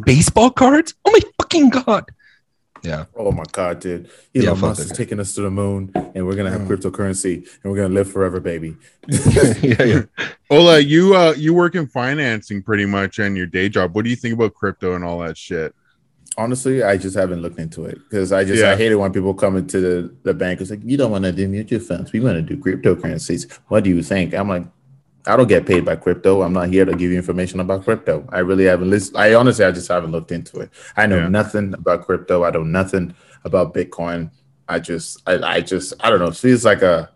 [0.04, 0.94] Baseball cards?
[1.04, 2.10] Oh my fucking god.
[2.82, 3.04] Yeah.
[3.14, 4.10] oh my god, dude!
[4.34, 4.96] Elon fuck Musk is guy.
[4.96, 8.40] taking us to the moon, and we're gonna have cryptocurrency, and we're gonna live forever,
[8.40, 8.76] baby.
[9.06, 10.02] yeah, yeah.
[10.50, 13.94] Ola, you uh you work in financing pretty much in your day job.
[13.94, 15.74] What do you think about crypto and all that shit?
[16.38, 18.70] Honestly, I just haven't looked into it because I just Yeah.
[18.72, 20.60] I hate it when people come into the, the bank.
[20.60, 22.10] It's like you don't want to do mutual funds.
[22.12, 23.52] We want to do cryptocurrencies.
[23.68, 24.32] What do you think?
[24.34, 24.64] I'm like,
[25.26, 26.42] I don't get paid by crypto.
[26.42, 28.26] I'm not here to give you information about crypto.
[28.30, 29.18] I really haven't listened.
[29.18, 30.70] I honestly, I just haven't looked into it.
[30.96, 31.28] I know Yeah.
[31.28, 32.44] nothing about crypto.
[32.44, 33.14] I know nothing
[33.44, 34.30] about Bitcoin.
[34.68, 36.26] I just, I, I just, I don't know.
[36.28, 37.10] It feels like a,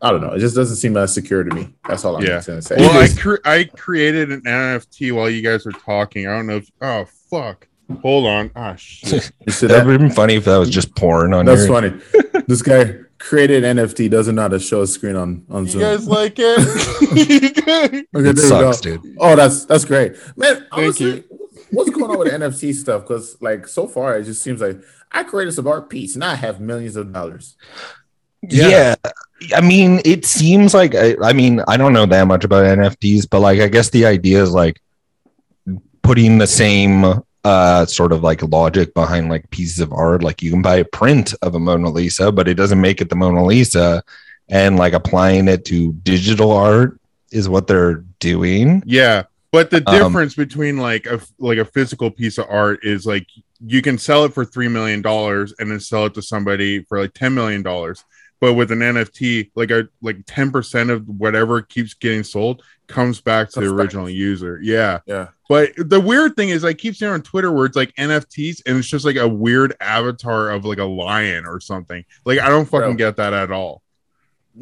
[0.00, 0.32] I don't know.
[0.34, 1.74] It just doesn't seem as secure to me.
[1.88, 2.40] That's all I'm Yeah.
[2.46, 2.76] going to say.
[2.78, 6.26] Well, I cre- I created an NFT while you guys were talking.
[6.28, 7.66] I don't know if oh fuck.
[8.02, 8.50] Hold on.
[8.54, 9.30] Ah shit.
[9.46, 9.86] That that?
[9.86, 11.98] would have been funny if that was just porn on That's your funny.
[12.46, 15.80] this guy created NFT, doesn't know how to show a screen on on you Zoom.
[15.82, 16.58] guys like it?
[17.12, 18.96] Okay, It there we sucks, go.
[18.98, 19.16] dude.
[19.18, 20.56] Oh, that's that's great, man.
[20.56, 21.24] Thank Honestly,
[21.70, 23.02] what's going on with NFT stuff?
[23.02, 24.78] Because like so far, it just seems like
[25.10, 27.56] I created some art piece, and I have millions of dollars.
[28.42, 28.94] Yeah.
[29.56, 33.28] I mean, it seems like I, I mean, I don't know that much about NFTs,
[33.30, 34.80] but like I guess the idea is like
[36.02, 40.22] putting the same uh sort of like logic behind like pieces of art.
[40.22, 43.08] Like you can buy a print of a Mona Lisa, but it doesn't make it
[43.08, 44.02] the Mona Lisa.
[44.48, 46.98] And like applying it to digital art
[47.30, 48.82] is what they're doing.
[48.86, 53.04] Yeah, but the Um, difference between like a like a physical piece of art is
[53.04, 53.26] like
[53.64, 57.00] you can sell it for three million dollars and then sell it to somebody for
[57.00, 58.04] like ten million dollars.
[58.40, 63.20] But with an NFT, like a like ten percent of whatever keeps getting sold comes
[63.20, 63.74] back to the back.
[63.74, 64.60] original user.
[64.62, 65.00] Yeah.
[65.06, 68.62] Yeah, But the weird thing is, I keep seeing on Twitter where it's like NFTs
[68.64, 72.04] and it's just like a weird avatar of like a lion or something.
[72.24, 72.94] Like I don't fucking Bro.
[72.94, 73.82] get that at all.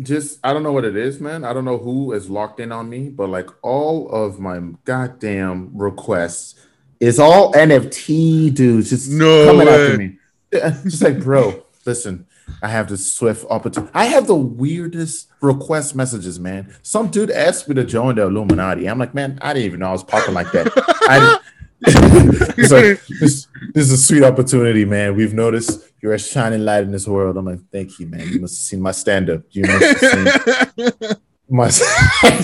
[0.03, 1.45] just I don't know what it is, man.
[1.45, 5.71] I don't know who is locked in on me, but like all of my goddamn
[5.77, 6.55] requests
[6.99, 9.85] is all NFT dudes just No coming way.
[9.85, 10.19] after me.
[10.85, 12.27] Just like, bro, listen,
[12.63, 13.93] I have this swift opportunity.
[13.95, 16.75] I have the weirdest request messages, man.
[16.83, 18.89] Some dude asked me to join the Illuminati.
[18.89, 20.71] I'm like, man, I didn't even know I was popping like that.
[21.03, 21.39] I
[21.85, 21.95] He's
[22.73, 25.17] like, this, this is a sweet opportunity, man.
[25.17, 27.37] We've noticed you're a shining light in this world.
[27.37, 28.29] I'm like, thank you, man.
[28.29, 29.43] You must have seen my stand up.
[29.51, 30.99] You must have seen
[31.49, 31.65] my.
[32.25, 32.37] I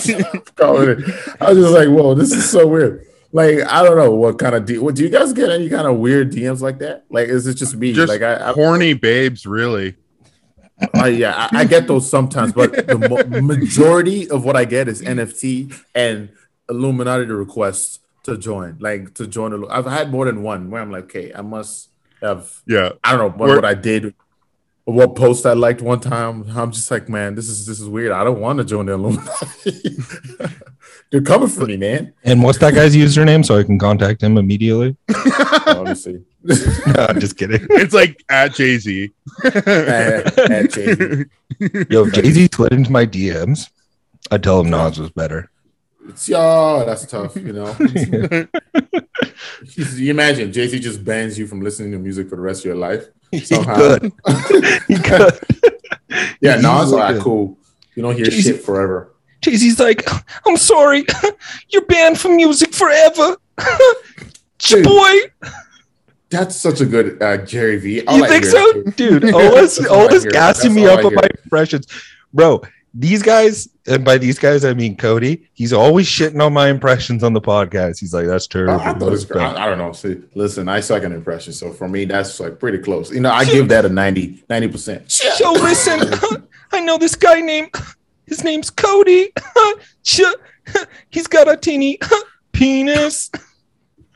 [1.48, 3.06] was just like, whoa, this is so weird.
[3.32, 4.78] Like, I don't know what kind of D.
[4.78, 5.50] What do you guys get?
[5.50, 7.04] Any kind of weird DMs like that?
[7.08, 7.92] Like, is it just me?
[7.92, 9.96] just like, I, I, horny babes, really.
[10.94, 14.88] I yeah, I, I get those sometimes, but the mo- majority of what I get
[14.88, 16.28] is NFT and
[16.68, 19.68] Illuminati requests to join, like to join.
[19.70, 21.88] I've had more than one where I'm like, okay, I must
[22.20, 22.62] have.
[22.66, 22.92] Yeah.
[23.02, 24.14] I don't know what, what I did,
[24.84, 26.44] what post I liked one time.
[26.50, 28.12] I'm just like, man, this is this is weird.
[28.12, 29.98] I don't want to join the Illuminati.
[31.12, 32.14] They're coming for me, man.
[32.24, 34.96] And what's that guy's username so I can contact him immediately?
[35.66, 37.64] Honestly, No, I'm just kidding.
[37.70, 39.10] It's like at Jay Z.
[41.90, 43.68] Yo, Jay Z slid into my DMs.
[44.30, 45.50] I tell him Nas was better.
[46.08, 47.36] it's yo, that's tough.
[47.36, 47.76] You know,
[49.76, 52.64] you imagine Jay Z just bans you from listening to music for the rest of
[52.66, 53.06] your life.
[53.30, 53.74] He Somehow.
[53.76, 54.12] could.
[54.88, 55.38] He could.
[56.40, 57.22] Yeah, He no, it's all easily right, could.
[57.22, 57.58] cool.
[57.94, 59.11] You don't hear Jay-Z- shit forever.
[59.50, 60.08] Z's like,
[60.46, 61.04] I'm sorry,
[61.68, 63.36] you're banned from music forever.
[64.58, 64.84] Dude.
[64.84, 65.16] Boy,
[66.30, 68.04] That's such a good uh, Jerry V.
[68.06, 69.34] All you I think so, is- dude?
[69.34, 71.86] Always, That's all I always gassing me up on my impressions,
[72.32, 72.62] bro.
[72.94, 75.48] These guys, and by these guys I mean Cody.
[75.54, 77.98] He's always shitting on my impressions on the podcast.
[77.98, 79.92] He's like, "That's terrible." I, I thought it's, I, I don't know.
[79.92, 83.10] See, listen, I suck an impression, so for me, that's like pretty close.
[83.10, 85.10] You know, I give that a 90 percent.
[85.10, 86.02] So listen,
[86.70, 87.70] I know this guy named
[88.26, 89.32] his name's Cody.
[91.10, 91.98] He's got a teeny
[92.52, 93.30] penis.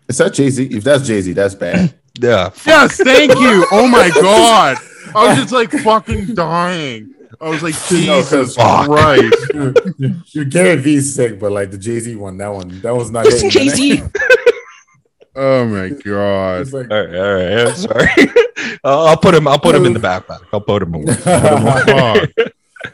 [0.08, 0.64] Is that Jay Z?
[0.66, 1.94] If that's Jay Z, that's bad.
[2.18, 3.66] Yeah, Yes, thank you.
[3.70, 4.78] Oh my god.
[5.14, 7.12] I was just like fucking dying.
[7.42, 10.34] I was like, No, Jesus 'cause- Christ.
[10.34, 13.26] Your Gary V's sick, but like the Jay Z one, that one, that was not.
[13.26, 14.02] listen, Jay Z.
[15.34, 16.72] Oh my god.
[16.72, 17.68] Like, All right, all right.
[17.68, 18.08] I'm sorry.
[18.82, 19.46] I'll I'll put him.
[19.46, 20.40] I'll put him in the backpack.
[20.54, 21.12] I'll put him away.
[21.16, 22.30] Fuck.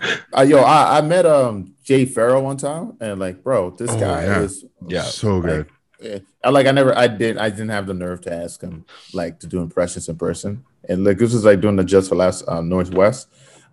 [0.36, 3.98] uh, yo, I, I met um Jay Pharoah one time, and like, bro, this Oh,
[4.00, 4.40] guy yeah.
[4.42, 5.02] is Yeah.
[5.02, 5.66] So good.
[6.00, 6.18] Yeah.
[6.42, 9.38] I like I never I didn't I didn't have the nerve to ask him like
[9.40, 10.64] to do impressions in person.
[10.88, 13.28] And like this was like doing the Just for Laughs um, Northwest.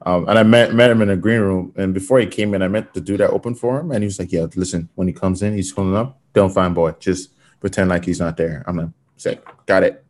[0.06, 1.74] Um, and I met met him in a green room.
[1.76, 3.92] And before he came in, I met the dude that opened for him.
[3.92, 6.76] And he was like, Yeah, listen, when he comes in, he's pulling up, don't find
[6.76, 6.92] boy.
[7.00, 8.64] Just pretend like he's not there.
[8.68, 10.06] I'm like, sick, got it.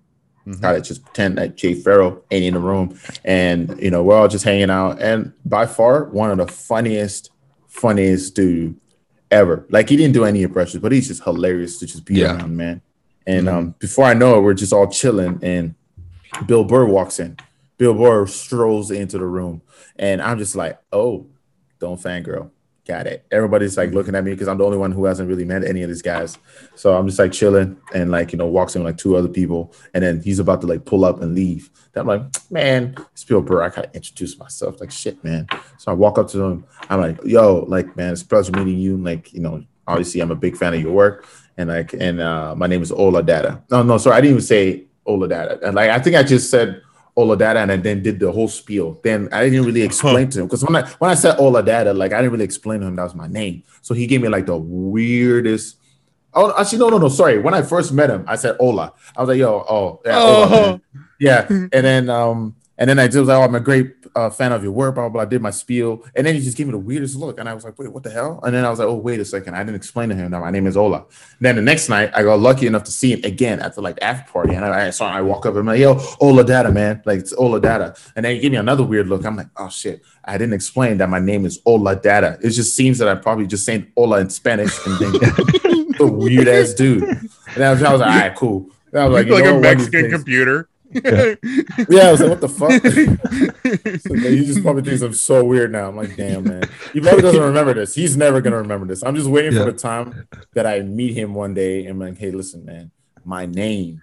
[0.50, 0.62] Mhm.
[0.62, 0.82] Got it.
[0.84, 2.98] Just pretend that Jay Pharoah ain't in the room.
[3.24, 5.02] And you know, we're all just hanging out.
[5.02, 7.32] And by far, one of the funniest,
[7.68, 8.76] funniest dude
[9.32, 9.66] ever.
[9.70, 12.36] Like he didn't do any impressions, but he's just hilarious to just be Yeah.
[12.38, 12.82] around, man.
[13.28, 15.76] And um, before I know it, we're just all chilling, and
[16.48, 17.38] Bill Burr walks in.
[17.78, 19.62] Bill Burr strolls into the room,
[19.98, 21.28] and I'm just like, "Oh,
[21.80, 22.50] don't fangirl,
[22.90, 25.46] got it." Everybody's like looking at me because I'm the only one who hasn't really
[25.46, 26.38] met any of these guys.
[26.76, 29.28] So I'm just like chilling, and like you know, walks in with like two other
[29.28, 31.70] people, and then he's about to like pull up and leave.
[31.94, 33.64] Then I'm like, "Man, it's Bill Burr.
[33.64, 35.48] I gotta introduce myself." Like, shit, man.
[35.78, 36.66] So I walk up to him.
[36.90, 38.98] I'm like, "Yo, like, man, it's a pleasure meeting you.
[38.98, 41.26] Like, you know, obviously I'm a big fan of your work."
[41.60, 43.62] and like and uh my name is Ola Data.
[43.70, 45.60] No, no, sorry, I didn't even say Ola Data.
[45.62, 46.82] And like I think I just said
[47.20, 48.98] Ola Data and I then did the whole spiel.
[49.04, 51.94] Then I didn't really explain to him because when I when I said Ola Data,
[51.94, 53.64] like I didn't really explain to him that was my name.
[53.82, 55.76] So he gave me like the weirdest.
[56.34, 57.10] Oh, actually, no, no, no.
[57.10, 57.40] Sorry.
[57.40, 58.94] When I first met him, I said Ola.
[59.18, 60.80] I was like, yo, oh, yeah, Oh.
[61.20, 61.46] yeah.
[61.50, 64.52] And then um, and then I just was like, oh, I'm a great uh, fan
[64.52, 65.22] of your work, blah, blah, blah.
[65.22, 66.06] I did my spiel.
[66.16, 67.40] And then he just gave me the weirdest look.
[67.40, 68.40] And I was like, wait, what the hell?
[68.44, 69.56] And then I was like, oh, wait a second.
[69.56, 71.06] I didn't explain to him that my name is Ola.
[71.40, 73.98] then the next night, I got lucky enough to see him again at the like
[74.02, 74.56] after party.
[74.56, 77.02] And I, I saw him, I walk up and I'm like, yo, Ola Data, man.
[77.06, 77.96] Like, it's Ola Data.
[78.16, 79.26] And then he gave me another weird look.
[79.26, 80.02] I'm like, oh, shit.
[80.26, 82.38] I didn't explain that my name is Ola Data.
[82.42, 85.12] It just seems that I'm probably just saying Ola in Spanish and then
[86.00, 87.04] the weird ass dude.
[87.04, 88.70] And I was, I was like, all right, cool.
[88.92, 90.70] And I was like, Like, you know a what, one of these Mexican computer.
[91.90, 92.72] yeah, I was like, what the fuck?
[94.02, 95.88] So, like, he just probably thinks I'm so weird now.
[95.88, 96.64] I'm like, damn, man.
[96.94, 97.94] He probably doesn't remember this.
[97.94, 99.04] He's never gonna remember this.
[99.04, 99.66] I'm just waiting Yeah.
[99.66, 102.92] for the time that I meet him one day and I'm like, hey, listen, man,
[103.24, 104.02] my name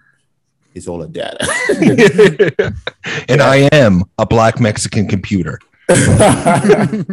[0.73, 1.45] is Ola Data.
[3.27, 5.59] and I am a black Mexican computer.
[5.89, 7.05] I'm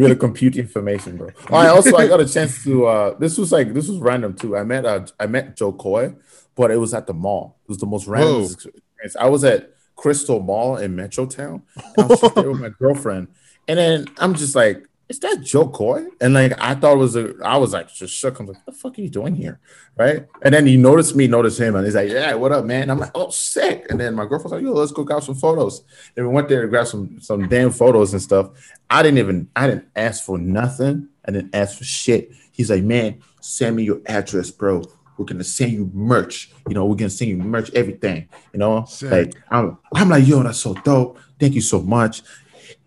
[0.00, 1.30] gonna compute information, bro.
[1.50, 4.34] All right, also I got a chance to uh this was like this was random
[4.34, 4.56] too.
[4.56, 6.14] I met uh I met Jo Koy,
[6.56, 7.58] but it was at the mall.
[7.64, 8.44] It was the most random Whoa.
[8.44, 9.16] experience.
[9.20, 11.62] I was at Crystal Mall in Metrotown.
[11.98, 13.28] I was just there with my girlfriend,
[13.68, 17.14] and then I'm just like, "Is that Jo Koy?" And like I thought it was
[17.16, 18.40] a, I was like just shook.
[18.40, 19.60] I'm like, "What the fuck are you doing here?"
[19.96, 20.26] Right?
[20.42, 22.98] And then he noticed me, noticed him, and he's like, "Yeah, what up, man?" I'm
[22.98, 25.82] like, "Oh, sick." And then my girlfriend's like, "Yo, let's go grab some photos."
[26.16, 28.50] And we went there to grab some some damn photos and stuff.
[28.90, 31.08] I didn't even I didn't ask for nothing.
[31.24, 32.32] I didn't ask for shit.
[32.52, 34.82] He's like, "Man, send me your address, bro."
[35.16, 36.50] We're gonna send you merch.
[36.68, 38.28] You know, we're gonna send you merch, everything.
[38.52, 39.10] You know, Sick.
[39.10, 41.18] like I'm, I'm like, yo, that's so dope.
[41.38, 42.22] Thank you so much.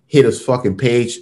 [0.08, 1.20] Hit his fucking page.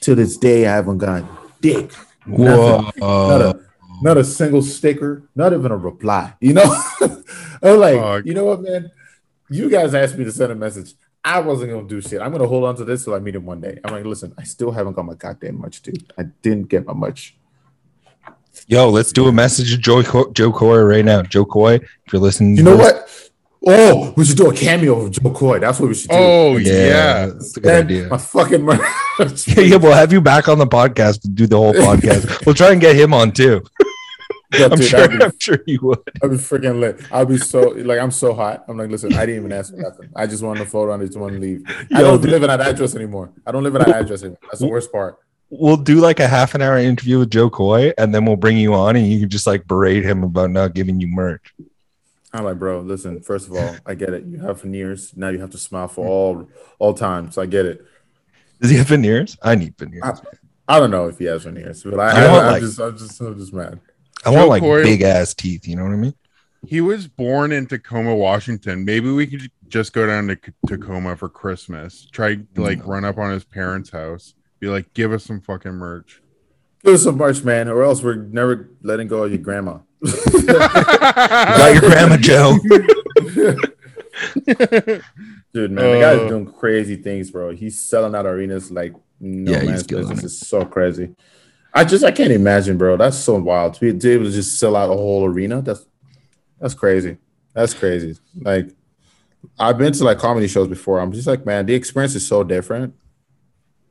[0.00, 1.26] To this day, I haven't gotten
[1.60, 1.92] dick.
[2.26, 2.92] Whoa.
[2.98, 3.60] Not a,
[4.02, 5.24] not a single sticker.
[5.34, 6.34] Not even a reply.
[6.40, 6.82] You know,
[7.62, 8.90] I'm like, you know what, man?
[9.48, 10.94] You guys asked me to send a message.
[11.24, 12.20] I wasn't gonna do shit.
[12.20, 13.80] I'm gonna hold on to this till I meet him one day.
[13.84, 16.12] I'm like, listen, I still haven't got my goddamn much, dude.
[16.16, 17.36] I didn't get my much.
[18.68, 21.22] Yo, let's do a message to Joe, Co- Jo Koy right now.
[21.22, 23.04] Jo Koy, if you're listening, You know what?
[23.68, 25.58] Oh, we should do a cameo of Jo Koy.
[25.60, 26.16] That's what we should do.
[26.16, 27.26] Oh Yeah, yeah.
[27.26, 28.08] that's a good Man, idea.
[28.08, 28.80] My fucking merch.
[29.48, 32.44] yeah, we'll have you back on the podcast to do the whole podcast.
[32.46, 33.62] we'll try and get him on too.
[34.52, 35.00] Yeah, I'm dude, sure.
[35.00, 35.98] that'd be I'm sure you would.
[36.22, 37.00] I'll be freaking lit.
[37.12, 38.64] I'd be so like I'm so hot.
[38.68, 40.10] I'm like, listen, I didn't even ask for nothing.
[40.14, 41.64] I just wanted a photo and I just want to leave.
[41.92, 42.30] I Yo, don't dude.
[42.30, 43.32] live in that address anymore.
[43.46, 44.38] I don't live in that address anymore.
[44.42, 45.18] That's the worst part.
[45.48, 48.56] We'll do like a half an hour interview with Jo Koy, and then we'll bring
[48.56, 51.54] you on, and you can just like berate him about not giving you merch.
[52.32, 54.24] I'm like, bro, listen, first of all, I get it.
[54.24, 55.16] You have veneers.
[55.16, 57.30] Now you have to smile for all all time.
[57.30, 57.84] So I get it.
[58.60, 59.36] Does he have veneers?
[59.42, 60.02] I need veneers.
[60.04, 60.14] I,
[60.68, 62.80] I don't know if he has veneers, but I, I I, want, am like- just
[62.80, 63.80] I'm just I'm just mad.
[64.24, 65.68] I want Joe like Coy- big ass teeth.
[65.68, 66.14] You know what I mean?
[66.66, 68.84] He was born in Tacoma, Washington.
[68.84, 72.08] Maybe we could just go down to Tacoma for Christmas.
[72.10, 74.34] Try to, like run up on his parents' house.
[74.60, 76.22] Be like, give us some fucking merch.
[76.84, 79.78] Give us some merch, man, or else we're never letting go of your grandma.
[80.46, 82.56] Got your grandma, Joe.
[85.52, 87.50] Dude, man, the guy's Uh, doing crazy things, bro.
[87.54, 90.18] He's selling out arenas like no Yeah, he's man's business.
[90.20, 90.24] it.
[90.26, 91.14] It's so crazy.
[91.74, 92.96] I just I can't imagine, bro.
[92.96, 95.60] That's so wild to be, to able to just sell out a whole arena.
[95.62, 95.86] That's
[96.60, 97.18] that's crazy.
[97.52, 98.18] That's crazy.
[98.40, 98.70] Like
[99.58, 101.00] I've been to like comedy shows before.
[101.00, 102.94] I'm just like, man, the experience is so different.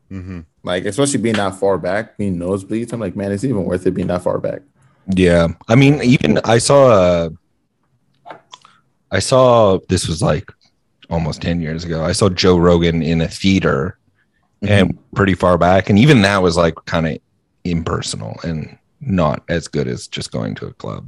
[0.09, 2.91] hmm Like, especially being that far back, being nosebleeds.
[2.91, 4.61] I'm like, man, it's even worth it being that far back.
[5.07, 7.29] Yeah, I mean, even I saw Uh,
[9.11, 10.51] I saw this was like
[11.09, 12.03] almost 10 years ago.
[12.03, 13.99] I saw Joe Rogan in a theater
[14.63, 15.89] and pretty far back.
[15.89, 17.19] And even that was like kind of
[17.63, 21.07] impersonal and not as good as just going to a club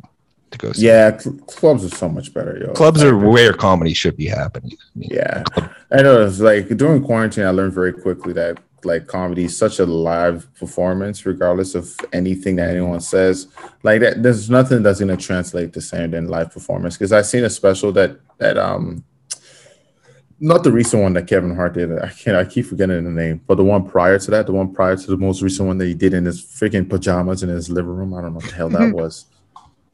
[0.51, 0.85] to go see.
[0.85, 2.73] Yeah, cl- clubs are so much better, yo.
[2.73, 4.73] Clubs Like, are where comedy should be happening.
[4.73, 5.43] I mean, Yeah,
[5.91, 6.23] I know.
[6.25, 11.25] It's like during quarantine, I learned very quickly that like comedy such a live performance,
[11.25, 13.47] regardless of anything that anyone says.
[13.83, 16.95] Like that, there's nothing that's gonna translate the same than live performance.
[16.95, 19.03] Because i've seen a special that that um,
[20.39, 21.91] not the recent one that Kevin Hart did.
[21.99, 22.37] I can't.
[22.37, 25.07] I keep forgetting the name, but the one prior to that, the one prior to
[25.07, 28.13] the most recent one that he did in his freaking pajamas in his living room.
[28.13, 29.25] I don't know what the hell that was.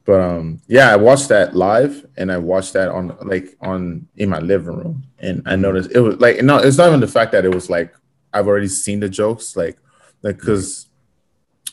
[0.05, 4.29] But um, yeah, I watched that live, and I watched that on like on in
[4.29, 7.31] my living room, and I noticed it was like no, it's not even the fact
[7.31, 7.93] that it was like
[8.33, 9.77] I've already seen the jokes, like
[10.21, 10.87] like because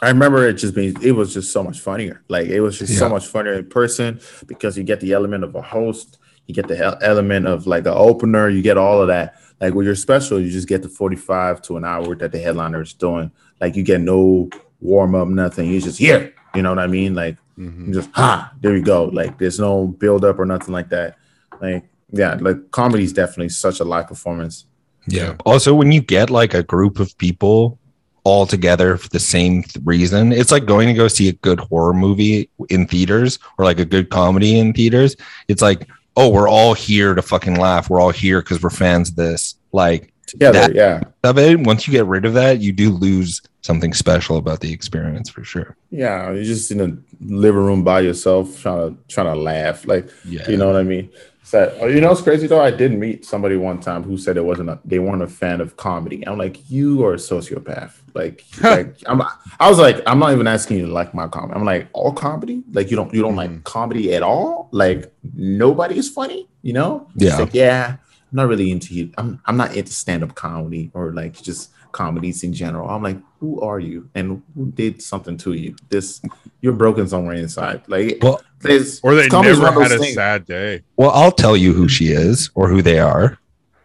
[0.03, 2.23] I remember it just being it was just so much funnier.
[2.29, 5.55] Like it was just so much funnier in person because you get the element of
[5.55, 9.37] a host, you get the element of like the opener, you get all of that.
[9.61, 12.39] Like with your special, you just get the forty five to an hour that the
[12.39, 13.31] headliner is doing.
[13.61, 14.49] Like you get no
[14.81, 15.69] warm up, nothing.
[15.71, 16.33] You just here.
[16.55, 17.15] You know what I mean?
[17.15, 17.93] Like Mhm.
[17.93, 19.05] just ha, there you go.
[19.05, 21.17] Like there's no build up or nothing like that.
[21.61, 24.65] Like yeah, like comedy is definitely such a live performance.
[25.13, 25.35] Yeah.
[25.45, 27.79] Also, when you get like a group of people
[28.25, 31.59] all together for the same th- reason, it's like going to go see a good
[31.61, 35.17] horror movie in theaters or like a good comedy in theaters.
[35.49, 37.89] It's like, oh, we're all here to fucking laugh.
[37.89, 39.57] We're all here because we're fans of this.
[39.73, 41.01] Like, Together, That- yeah.
[41.25, 44.73] of it, once you get rid of that, you do lose something special about the
[44.73, 45.77] experience for sure.
[45.91, 49.87] Yeah, you're just in a living room by yourself trying to trying to laugh.
[49.89, 50.49] Like Yeah.
[50.49, 51.11] you know what I mean?
[51.43, 52.61] So, oh, you know what's crazy though?
[52.61, 55.61] I did meet somebody one time who said it wasn't a, they weren't a fan
[55.61, 56.27] of comedy.
[56.27, 57.93] I'm like, you are a sociopath.
[58.15, 61.55] Like, like I'm I was like, I'm not even asking you to like my comedy.
[61.55, 62.63] I'm like, all comedy?
[62.73, 63.63] Like you don't you don't like mm-hmm.
[63.63, 64.69] comedy at all?
[64.71, 67.09] Like nobody is funny, you know?
[67.17, 67.39] Yeah.
[67.39, 69.13] like, yeah, I'm not really into you.
[69.17, 72.89] I'm I'm not into stand-up comedy or like just comedies in general.
[72.89, 74.09] I'm like, who are you?
[74.15, 75.75] And who did something to you?
[75.89, 76.21] This
[76.61, 77.83] you're broken somewhere inside.
[77.89, 80.15] Like Well, there's Or they comedy's never had a things.
[80.15, 80.83] sad day.
[80.97, 83.39] well, I'll tell you who she is or who they are.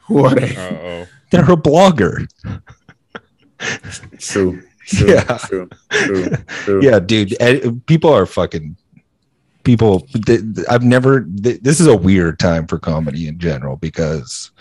[0.07, 0.55] Who are they?
[0.55, 1.07] Uh oh.
[1.31, 2.27] They're a blogger.
[4.19, 4.61] True.
[4.85, 5.07] True.
[5.13, 5.37] Yeah.
[5.47, 5.69] True.
[5.89, 6.29] True.
[6.47, 6.83] True.
[6.83, 8.75] yeah dude eh, people are fucking
[9.63, 13.77] people th- th- i've never th- this is a weird time for comedy in general
[13.77, 14.51] because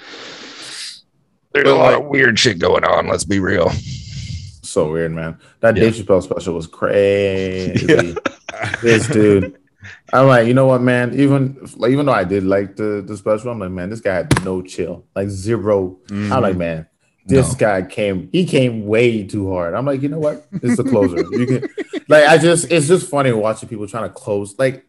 [1.54, 3.70] there's a lot like- of weird shit going on let's be real
[4.62, 5.38] So weird, man.
[5.60, 5.84] That Yeah.
[5.84, 7.86] Dave Chappelle special was crazy.
[7.86, 8.14] Yeah.
[8.82, 9.56] This dude.
[10.12, 11.14] I'm like, you know what, man?
[11.18, 14.14] Even like, even though I did like the, the special, I'm like, man, this guy
[14.14, 16.58] had no chill, like 0 I'm like, mm-hmm.
[16.58, 16.86] man,
[17.26, 17.58] this No.
[17.58, 19.74] guy came, he came way too hard.
[19.74, 20.46] I'm like, you know what?
[20.62, 21.18] It's the closer.
[21.18, 21.68] you can,
[22.08, 24.86] like, I just, it's just funny watching people trying to close, like,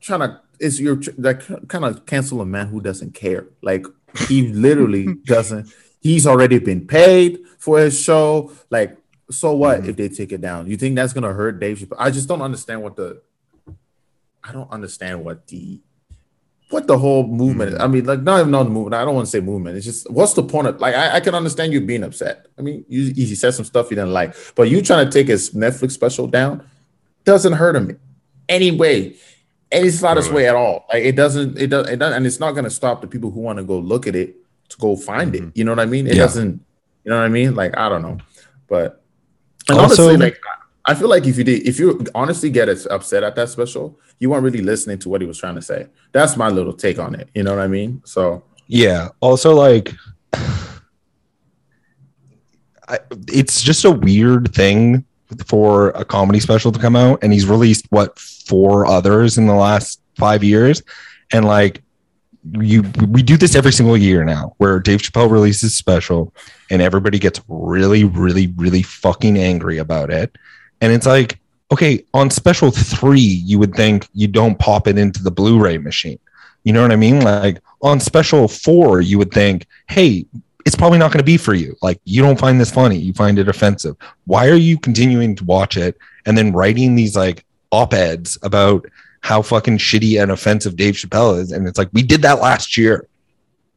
[0.00, 3.48] trying to, it's your like kind of cancel a man who doesn't care.
[3.62, 3.86] Like,
[4.28, 5.72] he literally doesn't.
[6.00, 8.52] He's already been paid for his show.
[8.70, 8.96] Like,
[9.30, 9.90] so what mm-hmm.
[9.90, 10.66] if they take it down?
[10.66, 11.96] You think that's gonna hurt Dave Chappelle?
[11.98, 13.22] I just don't understand what the.
[14.46, 15.80] I don't understand what the,
[16.68, 17.72] what the whole movement.
[17.72, 17.78] is.
[17.78, 17.82] Mm.
[17.82, 18.94] I mean, like not even on the movement.
[18.94, 19.78] I don't want to say movement.
[19.78, 22.46] It's just what's the point of like I, I can understand you being upset.
[22.58, 25.28] I mean, you he said some stuff you didn't like, but you trying to take
[25.28, 26.66] his Netflix special down
[27.24, 27.98] doesn't hurt him
[28.48, 29.16] anyway.
[29.72, 30.44] And it's not his Totally.
[30.44, 30.86] way at all.
[30.92, 33.40] Like it doesn't, it does, it doesn't, and it's not gonna stop the people who
[33.40, 34.36] want to go look at it
[34.68, 35.42] to go find it.
[35.42, 35.50] Mm-hmm.
[35.54, 36.06] You know what I mean?
[36.06, 36.22] It Yeah.
[36.22, 36.60] doesn't,
[37.04, 37.54] you know what I mean?
[37.54, 38.18] Like I don't know,
[38.68, 39.02] but
[39.68, 40.38] and Also- honestly, like
[40.86, 43.98] I feel like if you did, if you honestly get as upset at that special,
[44.20, 45.86] you weren't really listening to what he was trying to say.
[46.12, 47.28] That's my little take on it.
[47.34, 48.02] You know what I mean?
[48.04, 49.92] So yeah also like
[52.88, 52.98] I,
[53.28, 55.04] it's just a weird thing
[55.46, 59.54] for a comedy special to come out and he's released what four others in the
[59.54, 60.82] last five years.
[61.32, 61.82] And like
[62.52, 66.34] you we do this every single year now where dave chappelle releases special
[66.70, 70.36] and everybody gets really really really fucking angry about it.
[70.80, 71.40] And it's like
[71.72, 76.18] okay on special three you would think you don't pop it into the blu-ray machine.
[76.64, 77.20] You know what i mean?
[77.20, 80.26] Like on special four you would think hey
[80.66, 81.76] it's probably not going to be for you.
[81.82, 82.96] Like you don't find this funny.
[82.96, 83.96] You find it offensive.
[84.24, 87.44] Why are you continuing to watch it and then writing these like
[87.74, 88.86] op-eds about
[89.24, 91.50] how fucking shitty and offensive Dave Chappelle is.
[91.50, 93.08] And it's like we did that last year.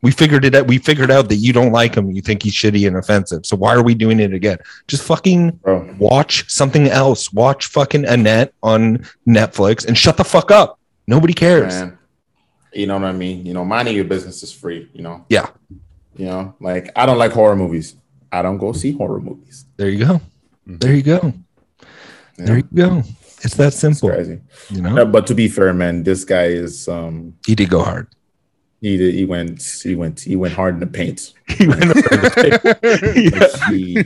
[0.01, 0.67] We figured it out.
[0.67, 2.11] We figured out that you don't like him.
[2.11, 3.45] You think he's shitty and offensive.
[3.45, 4.57] So why are we doing it again?
[4.89, 7.31] Just fucking bro, watch something else.
[7.31, 10.79] Watch fucking Annette on Netflix and shut the fuck up.
[11.07, 11.73] Nobody cares.
[11.73, 11.97] Man,
[12.73, 13.45] you know what I mean?
[13.45, 15.25] You know, minding your business is free, you know.
[15.29, 15.49] Yeah.
[16.17, 17.95] You know, like I don't like horror movies.
[18.33, 19.65] I don't go see horror movies.
[19.77, 20.13] there you go.
[20.67, 20.77] Mm-hmm.
[20.77, 21.33] There you go
[22.37, 23.03] You there you go
[23.43, 24.39] it's that It's simple crazy.
[24.69, 27.83] you know No, but to be fair, man, this guy is um he did go
[27.83, 28.07] hard
[28.81, 31.33] He did, he went he went he went hard in the paint.
[31.57, 32.67] He went the-
[33.71, 34.05] He,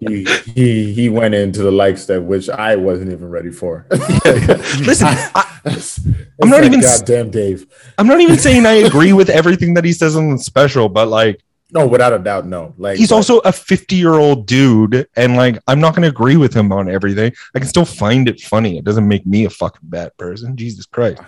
[0.00, 3.86] he, he he went into the likes that which I wasn't even ready for.
[3.90, 6.00] Listen, I, It's
[6.42, 7.66] I'm not like, even goddamn Dave.
[7.98, 11.06] I'm not even saying I agree with everything that he says on the special, but
[11.08, 11.40] like
[11.72, 12.74] No, without a doubt, no.
[12.76, 16.36] Like he's also a 50 year old dude, and like I'm not going to agree
[16.36, 17.32] with him on everything.
[17.54, 18.76] I can still find it funny.
[18.76, 20.54] It doesn't make me a fucking bad person.
[20.54, 21.22] Jesus Christ.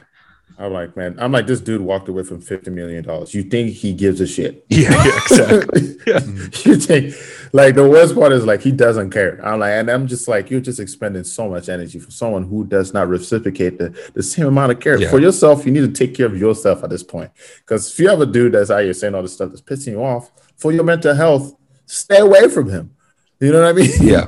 [0.56, 3.34] I'm like, man, I'm like, this dude walked away from fifty million dollars.
[3.34, 4.64] You think he gives a shit?
[4.70, 5.96] Yeah, yeah, exactly.
[6.06, 6.20] Yeah.
[6.64, 7.14] you think,
[7.52, 9.40] like, the worst part is like he doesn't care.
[9.44, 12.64] I'm like, and I'm just like, you're just expending so much energy for someone who
[12.66, 15.10] does not reciprocate the, the same amount of care Yeah.
[15.10, 15.64] for yourself.
[15.66, 17.30] You need to take care of yourself at this point.
[17.60, 19.92] Because if you have a dude that's out here saying all this stuff that's pissing
[19.92, 21.54] you off for your mental health,
[21.86, 22.94] stay away from him.
[23.40, 23.90] You know what I mean?
[24.00, 24.26] yeah.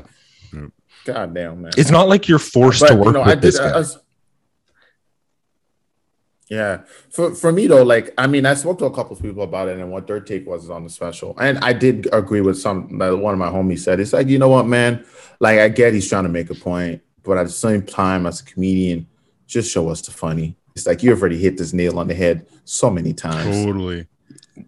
[1.05, 1.71] God damn, man.
[1.77, 3.43] It's not like you're forced But, to you work know, with I did.
[3.43, 3.77] this I guy.
[3.79, 3.99] was-
[6.49, 9.43] yeah, for for me though, like I mean, I spoke to a couple of people
[9.43, 12.59] about it and what their take was on the special, and I did agree with
[12.59, 12.99] some.
[12.99, 15.05] That one of my homies said, "It's like you know what, man.
[15.41, 18.41] Like I get he's trying to make a point, but at the same time, as
[18.41, 19.07] a comedian,
[19.47, 20.57] just show us the funny.
[20.75, 23.65] It's like you've already hit this nail on the head so many times.
[23.65, 24.07] totally.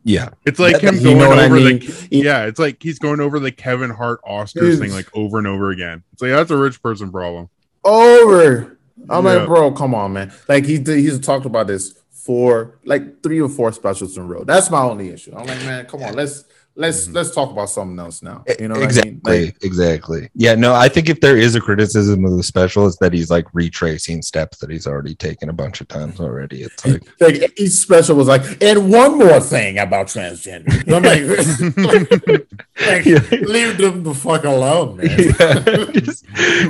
[0.05, 0.31] yeah.
[0.47, 1.79] It's like him You going know what I over mean?
[1.81, 2.47] the yeah.
[2.47, 5.71] It's like he's going over the Kevin Hart Oscars It's- thing like over and over
[5.71, 6.03] again.
[6.15, 7.51] It's like that's a rich person problem.
[7.85, 8.78] Over.
[9.11, 9.35] I'm Yeah.
[9.35, 10.33] like, bro, come on, man.
[10.49, 14.27] Like he did, he's talked about this for like three or four specials in a
[14.27, 14.45] row.
[14.45, 15.33] That's my only issue.
[15.37, 16.45] I'm like, man, come on, let's
[16.79, 17.15] let's mm-hmm.
[17.15, 18.45] let's talk about something else now.
[18.59, 19.11] You know what exactly.
[19.11, 19.45] I mean?
[19.47, 20.31] Like, exactly.
[20.35, 20.55] Yeah.
[20.55, 23.47] No, I think if there is a criticism of the special, it's that he's like
[23.53, 26.63] retracing steps that he's already taken a bunch of times already.
[26.63, 30.73] It's like, like each special was like, and one more thing about transgender.
[30.89, 32.47] I'm like,
[32.87, 33.47] like, Yeah.
[33.47, 35.09] leave them the fuck alone, man.
[35.19, 36.25] yeah, just-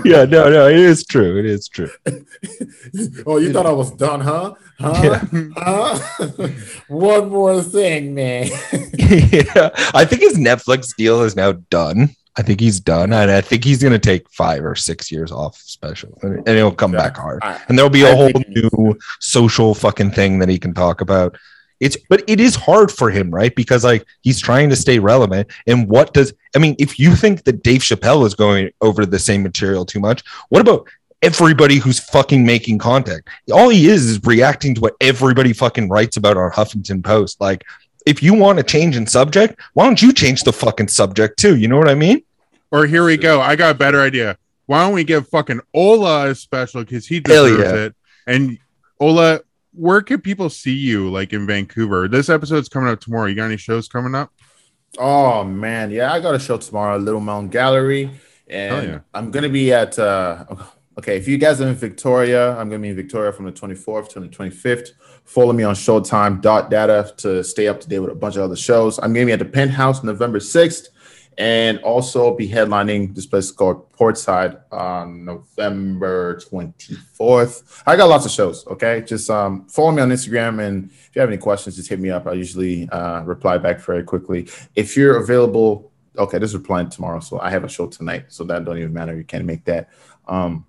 [0.04, 1.38] yeah, no, no, it is true.
[1.38, 1.90] It is true.
[3.26, 4.54] oh, you thought I was done, huh?
[4.80, 5.20] Huh?
[5.56, 5.98] Huh?
[6.86, 8.48] one more thing, man.
[8.72, 12.11] yeah, I think his Netflix deal is now done.
[12.36, 15.57] I think he's done, and I think he's gonna take five or six years off
[15.57, 17.01] special, and he'll come Yeah.
[17.01, 17.40] back hard.
[17.42, 21.01] I- And there'll be a I whole new social fucking thing that he can talk
[21.01, 21.36] about.
[21.80, 23.55] It's but it is hard for him, right?
[23.55, 25.49] Because like he's trying to stay relevant.
[25.66, 29.18] And what does I mean, if you think that Dave Chappelle is going over the
[29.18, 30.86] same material too much, what about
[31.22, 33.22] everybody who's fucking making content?
[33.53, 37.40] All he is is reacting to what everybody fucking writes about on Huffington Post.
[37.40, 37.64] Like,
[38.09, 41.56] if you want to change in subject, why don't you change the fucking subject too?
[41.56, 42.22] You know what I mean?
[42.70, 43.40] Or here we go.
[43.42, 44.38] I got a better idea.
[44.64, 47.84] Why don't we give fucking Ola a special because he Hell deserves yeah.
[47.84, 47.94] it?
[48.26, 48.59] And
[48.98, 49.40] Ola,
[49.72, 52.09] where can people see you like in Vancouver?
[52.09, 53.26] This episode's coming up tomorrow.
[53.26, 54.32] You got any shows coming up?
[54.96, 58.11] Oh man, yeah, I got a show tomorrow Little Mountain Gallery,
[58.48, 58.98] and yeah.
[59.12, 59.98] I'm gonna be at.
[59.98, 60.44] uh
[60.98, 64.09] Okay, if you guys are in Victoria, I'm gonna be in Victoria from the 24th
[64.11, 64.88] to the 25th.
[65.29, 68.57] Follow me on Showtime data to stay up to date with a bunch of other
[68.57, 68.99] shows.
[68.99, 70.89] I'm gonna be at the Penthouse November 6th,
[71.37, 77.83] and also be headlining this place called Portside on November 24th.
[77.87, 78.66] I got lots of shows.
[78.68, 82.01] Okay, just um, follow me on Instagram, and if you have any questions, just hit
[82.01, 82.26] me up.
[82.26, 84.49] I usually uh, reply back very quickly.
[84.76, 88.45] If you're available, okay, this is replying tomorrow, so I have a show tonight, so
[88.45, 89.14] that don't even matter.
[89.14, 89.91] You can't make that.
[90.26, 90.64] Um,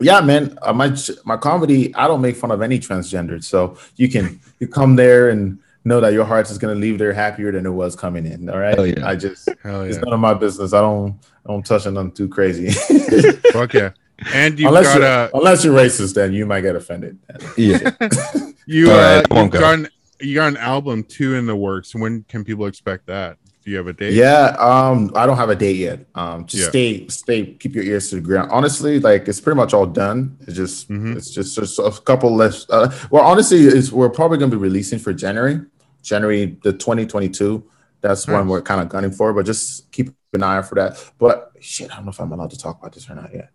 [0.00, 4.08] yeah, man, uh, my my comedy, I don't make fun of any transgendered, so you
[4.08, 7.66] can you come there and know that your heart is gonna leave there happier than
[7.66, 8.48] it was coming in.
[8.48, 9.08] All right, Hell yeah.
[9.08, 10.72] I just Hell it's none of my business.
[10.72, 12.70] I don't I don't touch on nothing too crazy.
[13.52, 13.90] Fuck yeah.
[14.32, 17.18] And you've unless got you're, a unless you're racist, then you might get offended.
[17.56, 17.90] Yeah.
[18.66, 19.60] you uh, right, you've go.
[19.60, 19.88] got an,
[20.20, 21.94] you got an album two in the works.
[21.94, 23.38] When can people expect that?
[23.68, 24.14] Do you have a date?
[24.14, 26.06] Yeah, um, I don't have a date yet.
[26.14, 26.68] Um, just Yeah.
[26.70, 28.48] stay, stay, keep your ears to the ground.
[28.50, 30.38] Honestly, like it's pretty much all done.
[30.46, 31.14] It's just, Mhm.
[31.14, 32.64] it's just, just a couple less.
[32.70, 35.60] Uh, well, honestly, is we're probably going to be releasing for January,
[36.02, 37.62] January the 2022.
[38.00, 40.96] That's when we're kind of gunning for, but just keep an eye out for that.
[41.18, 43.50] But shit, I don't know if I'm allowed to talk about this or not yet.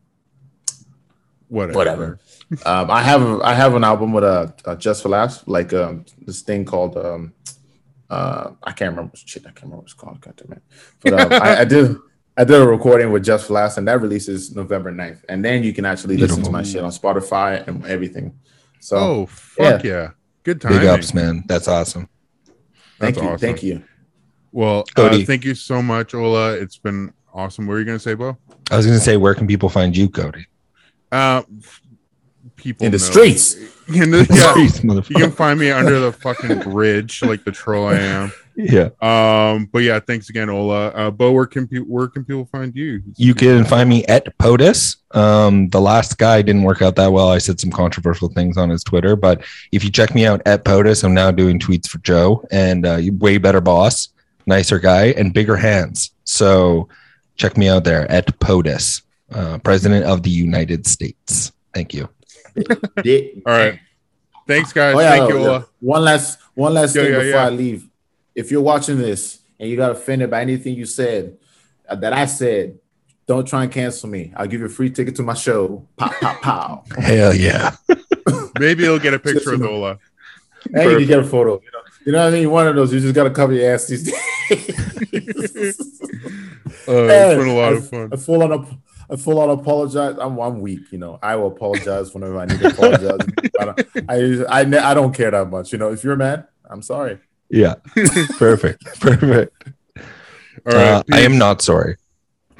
[1.47, 1.75] Whatever.
[1.75, 2.19] Whatever.
[2.67, 5.73] um, I have, a, I have an album with a, uh Just for Laughs, like
[5.73, 6.97] um, this thing called.
[6.97, 7.33] Um,
[8.13, 9.43] uh, I can't remember shit.
[9.43, 10.21] I can't remember what it's called.
[10.21, 10.63] God damn it.
[11.01, 11.97] But um, I, I did
[12.37, 15.23] I did a recording with Just for Laughs, and that releases November 9th.
[15.29, 18.39] And then you can actually listen to my shit on Spotify and everything.
[18.79, 20.11] So Oh fuck yeah.
[20.43, 20.73] Good time.
[20.73, 21.43] Big ups, man.
[21.47, 22.09] That's awesome.
[22.99, 23.39] thank That's you, awesome.
[23.39, 23.83] thank you.
[24.51, 26.53] Well, uh, thank you so much, Ola.
[26.53, 27.65] It's been awesome.
[27.65, 28.37] What were you gonna say, Bo?
[28.69, 30.45] I was gonna say, where can people find you, Cody?
[31.11, 31.41] Uh,
[32.63, 33.03] people In the know.
[33.03, 33.55] streets.
[33.93, 37.87] In the- yeah, Jeez, you can find me under the fucking bridge, like the troll
[37.87, 38.31] I am.
[38.55, 38.89] Yeah.
[39.01, 40.89] Um, but yeah, thanks again, Ola.
[40.89, 43.01] Uh, Bo, where can pe- where can people find you?
[43.17, 44.97] You can find me at POTUS.
[45.11, 47.29] Um, the last guy didn't work out that well.
[47.29, 50.63] I said some controversial things on his Twitter, but if you check me out at
[50.63, 54.09] POTUS, I'm now doing tweets for Joe and uh, way better boss,
[54.45, 56.11] nicer guy, and bigger hands.
[56.23, 56.87] So
[57.35, 59.01] check me out there at POTUS,
[59.33, 61.51] uh, President of the United States.
[61.73, 62.07] Thank you.
[63.03, 63.19] Yeah.
[63.45, 63.79] All right.
[64.47, 64.95] Thanks, guys.
[64.95, 65.61] Oh, yeah, Thank you, yeah.
[65.79, 67.45] One last one last Yeah, thing yeah, before yeah.
[67.45, 67.87] I leave.
[68.35, 71.37] If you're watching this and you got offended by anything you said
[71.87, 72.77] uh, that I said,
[73.25, 74.33] don't try and cancel me.
[74.35, 75.87] I'll give you a free ticket to my show.
[75.97, 76.83] Pow pow pow.
[76.99, 77.75] Hell yeah.
[78.59, 79.97] Maybe you'll get a picture with Just- Ola.
[80.73, 81.61] And you can get a photo.
[81.61, 82.49] You know, you know what I mean?
[82.49, 82.93] One of those.
[82.93, 85.79] You just gotta cover your ass these days.
[86.85, 88.09] Uh, it's been a lot of fun.
[88.11, 88.77] I full on ap-
[89.13, 90.15] I full on apologize.
[90.19, 91.19] I'm I'm weak, you know.
[91.21, 93.19] I will apologize whenever I need to apologize.
[93.59, 93.79] I don't,
[94.49, 95.91] I, I ne- I don't care that much, you know.
[95.91, 97.19] If you're mad, I'm sorry.
[97.49, 97.75] Yeah.
[98.37, 98.83] Perfect.
[98.99, 99.53] Perfect.
[100.65, 100.89] All right.
[100.89, 101.97] Uh, I am not sorry.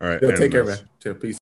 [0.00, 0.22] All right.
[0.22, 0.78] Yo, take care, anyways.
[0.80, 0.88] man.
[1.02, 1.38] Chill, Peace.